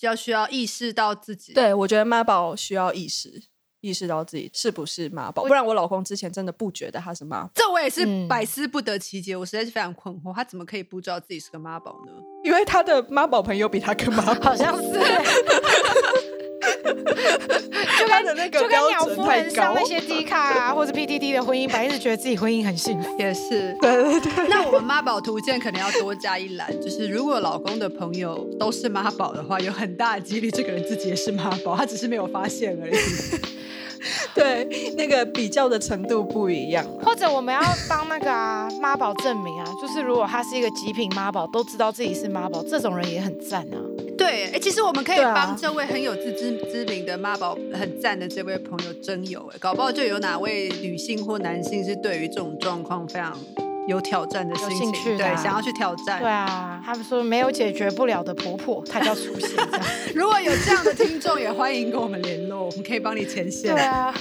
[0.05, 3.43] 要需要意识到自己。，对，我觉得妈宝需要意识，
[3.81, 12.13] 意识到自己是不是妈宝，不然我老公之前真的不觉得他是妈宝，这我也是嗯百思不得其解，我实在是非常困惑，他怎么可以不知道自己是个妈宝呢？
[12.45, 14.93] 因为他的妈宝朋友比他更妈宝，好像是，
[17.05, 19.85] 就跟就跟鸟夫人上那。
[19.85, 23.19] 些 D 卡啊，或者 PTT 的婚姻版，一直觉得自己婚姻很幸福。
[23.19, 23.77] 也是。
[23.83, 32.95] 对对对，那我们妈宝图鉴可能要多加一栏，就是如果老公的朋友都是妈宝的话，有很大的几率这个人自己也是妈宝，他只是没有发现而已。
[34.35, 37.05] 对，那个比较的程度不一样啊。
[37.05, 43.77] 或者我们要帮那个啊妈宝证明啊，就是如果他是一个极品妈宝，都知道自己是妈宝，这种人也很赞啊。
[44.17, 53.37] 对，哎、其实我们可以帮这位很有自知之明的妈宝很赞的这位朋友征友，哎，搞不好就有哪位女性或男性是对于这种状况非常
[53.87, 56.21] 有挑战的心情，对，兴趣的啊想要去挑战。
[56.21, 59.51] 对啊，他们说没有解决不了的婆婆，她就要出现。
[60.15, 63.75] 如果有这样的听众，也欢迎跟我们联络，我们可以帮你牵线。
[63.75, 64.15] 对啊。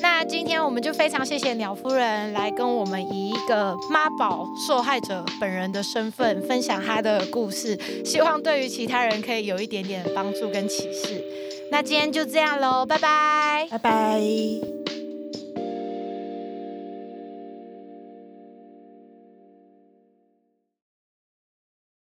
[0.00, 11.24] 那今天我们就非常谢谢鸟夫人来跟我们以一个妈宝受害者本人的身份分享她的故事，希望对于其他人可以有一点点帮助跟启示。
[11.70, 13.66] 那今天就这样喽，拜拜。
[13.70, 14.77] 拜拜。